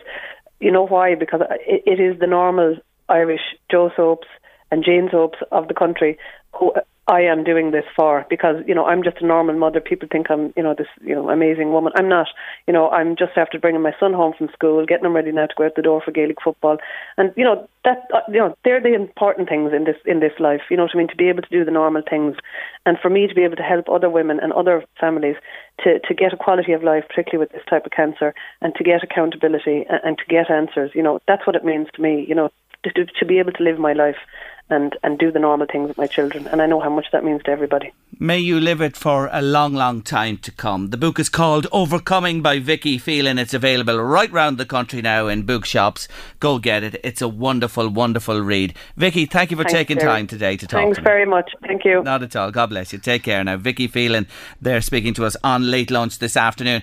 you 0.60 0.72
know 0.72 0.86
why? 0.86 1.14
Because 1.14 1.42
it, 1.66 1.82
it 1.86 2.00
is 2.00 2.18
the 2.18 2.26
normal 2.26 2.76
Irish 3.08 3.42
Joe 3.70 3.90
Soaps 3.94 4.26
and 4.70 4.84
Jane 4.84 5.08
Soaps 5.10 5.38
of 5.52 5.68
the 5.68 5.74
country 5.74 6.18
who 6.54 6.72
I 7.08 7.22
am 7.22 7.42
doing 7.42 7.70
this 7.70 7.86
for 7.96 8.26
because 8.28 8.56
you 8.66 8.74
know 8.74 8.84
I'm 8.84 9.02
just 9.02 9.22
a 9.22 9.26
normal 9.26 9.56
mother. 9.56 9.80
People 9.80 10.08
think 10.12 10.30
I'm 10.30 10.52
you 10.56 10.62
know 10.62 10.74
this 10.76 10.86
you 11.00 11.14
know 11.14 11.30
amazing 11.30 11.72
woman. 11.72 11.92
I'm 11.96 12.08
not. 12.08 12.28
You 12.66 12.74
know 12.74 12.90
I'm 12.90 13.16
just 13.16 13.32
after 13.36 13.58
bringing 13.58 13.80
my 13.80 13.94
son 13.98 14.12
home 14.12 14.34
from 14.36 14.50
school, 14.52 14.84
getting 14.84 15.06
him 15.06 15.16
ready 15.16 15.32
now 15.32 15.46
to 15.46 15.54
go 15.56 15.64
out 15.64 15.74
the 15.74 15.82
door 15.82 16.02
for 16.04 16.10
Gaelic 16.12 16.36
football, 16.44 16.76
and 17.16 17.32
you 17.34 17.44
know 17.44 17.66
that 17.84 18.06
uh, 18.12 18.20
you 18.28 18.38
know 18.38 18.54
they're 18.62 18.82
the 18.82 18.94
important 18.94 19.48
things 19.48 19.72
in 19.72 19.84
this 19.84 19.96
in 20.04 20.20
this 20.20 20.38
life. 20.38 20.60
You 20.70 20.76
know 20.76 20.82
what 20.82 20.94
I 20.94 20.98
mean? 20.98 21.08
To 21.08 21.16
be 21.16 21.30
able 21.30 21.42
to 21.42 21.48
do 21.48 21.64
the 21.64 21.70
normal 21.70 22.02
things, 22.08 22.36
and 22.84 22.98
for 22.98 23.08
me 23.08 23.26
to 23.26 23.34
be 23.34 23.42
able 23.42 23.56
to 23.56 23.62
help 23.62 23.88
other 23.88 24.10
women 24.10 24.38
and 24.40 24.52
other 24.52 24.84
families 25.00 25.36
to 25.84 25.98
to 26.00 26.14
get 26.14 26.34
a 26.34 26.36
quality 26.36 26.72
of 26.72 26.82
life, 26.82 27.04
particularly 27.08 27.42
with 27.42 27.52
this 27.52 27.64
type 27.70 27.86
of 27.86 27.92
cancer, 27.92 28.34
and 28.60 28.74
to 28.74 28.84
get 28.84 29.02
accountability 29.02 29.86
and, 29.88 30.00
and 30.04 30.18
to 30.18 30.24
get 30.28 30.50
answers. 30.50 30.90
You 30.94 31.02
know 31.02 31.20
that's 31.26 31.46
what 31.46 31.56
it 31.56 31.64
means 31.64 31.88
to 31.94 32.02
me. 32.02 32.26
You 32.28 32.34
know 32.34 32.50
to, 32.84 33.04
to 33.04 33.24
be 33.24 33.38
able 33.38 33.52
to 33.52 33.62
live 33.62 33.78
my 33.78 33.92
life 33.92 34.16
and, 34.70 34.96
and 35.02 35.18
do 35.18 35.32
the 35.32 35.38
normal 35.38 35.66
things 35.70 35.88
with 35.88 35.98
my 35.98 36.06
children. 36.06 36.46
And 36.48 36.60
I 36.60 36.66
know 36.66 36.80
how 36.80 36.90
much 36.90 37.06
that 37.12 37.24
means 37.24 37.42
to 37.44 37.50
everybody. 37.50 37.92
May 38.18 38.38
you 38.38 38.60
live 38.60 38.80
it 38.80 38.96
for 38.96 39.28
a 39.32 39.40
long, 39.40 39.74
long 39.74 40.02
time 40.02 40.36
to 40.38 40.50
come. 40.50 40.90
The 40.90 40.96
book 40.96 41.18
is 41.18 41.28
called 41.28 41.66
Overcoming 41.72 42.42
by 42.42 42.58
Vicky 42.58 42.98
Phelan. 42.98 43.38
It's 43.38 43.54
available 43.54 43.98
right 43.98 44.30
round 44.30 44.58
the 44.58 44.66
country 44.66 45.00
now 45.00 45.26
in 45.28 45.44
bookshops. 45.44 46.08
Go 46.40 46.58
get 46.58 46.82
it. 46.82 47.00
It's 47.02 47.22
a 47.22 47.28
wonderful, 47.28 47.88
wonderful 47.88 48.40
read. 48.40 48.74
Vicky, 48.96 49.24
thank 49.26 49.50
you 49.50 49.56
for 49.56 49.62
Thanks, 49.62 49.72
taking 49.72 49.98
Jerry. 49.98 50.08
time 50.08 50.26
today 50.26 50.56
to 50.56 50.66
talk 50.66 50.80
Thanks 50.80 50.98
to 50.98 51.02
very 51.04 51.26
much. 51.26 51.50
Thank 51.66 51.84
you. 51.84 52.02
Not 52.02 52.22
at 52.22 52.36
all. 52.36 52.50
God 52.50 52.70
bless 52.70 52.92
you. 52.92 52.98
Take 52.98 53.22
care 53.22 53.42
now. 53.42 53.56
Vicky 53.56 53.86
Phelan, 53.86 54.26
they're 54.60 54.80
speaking 54.82 55.14
to 55.14 55.24
us 55.24 55.36
on 55.42 55.70
Late 55.70 55.90
Lunch 55.90 56.18
this 56.18 56.36
afternoon. 56.36 56.82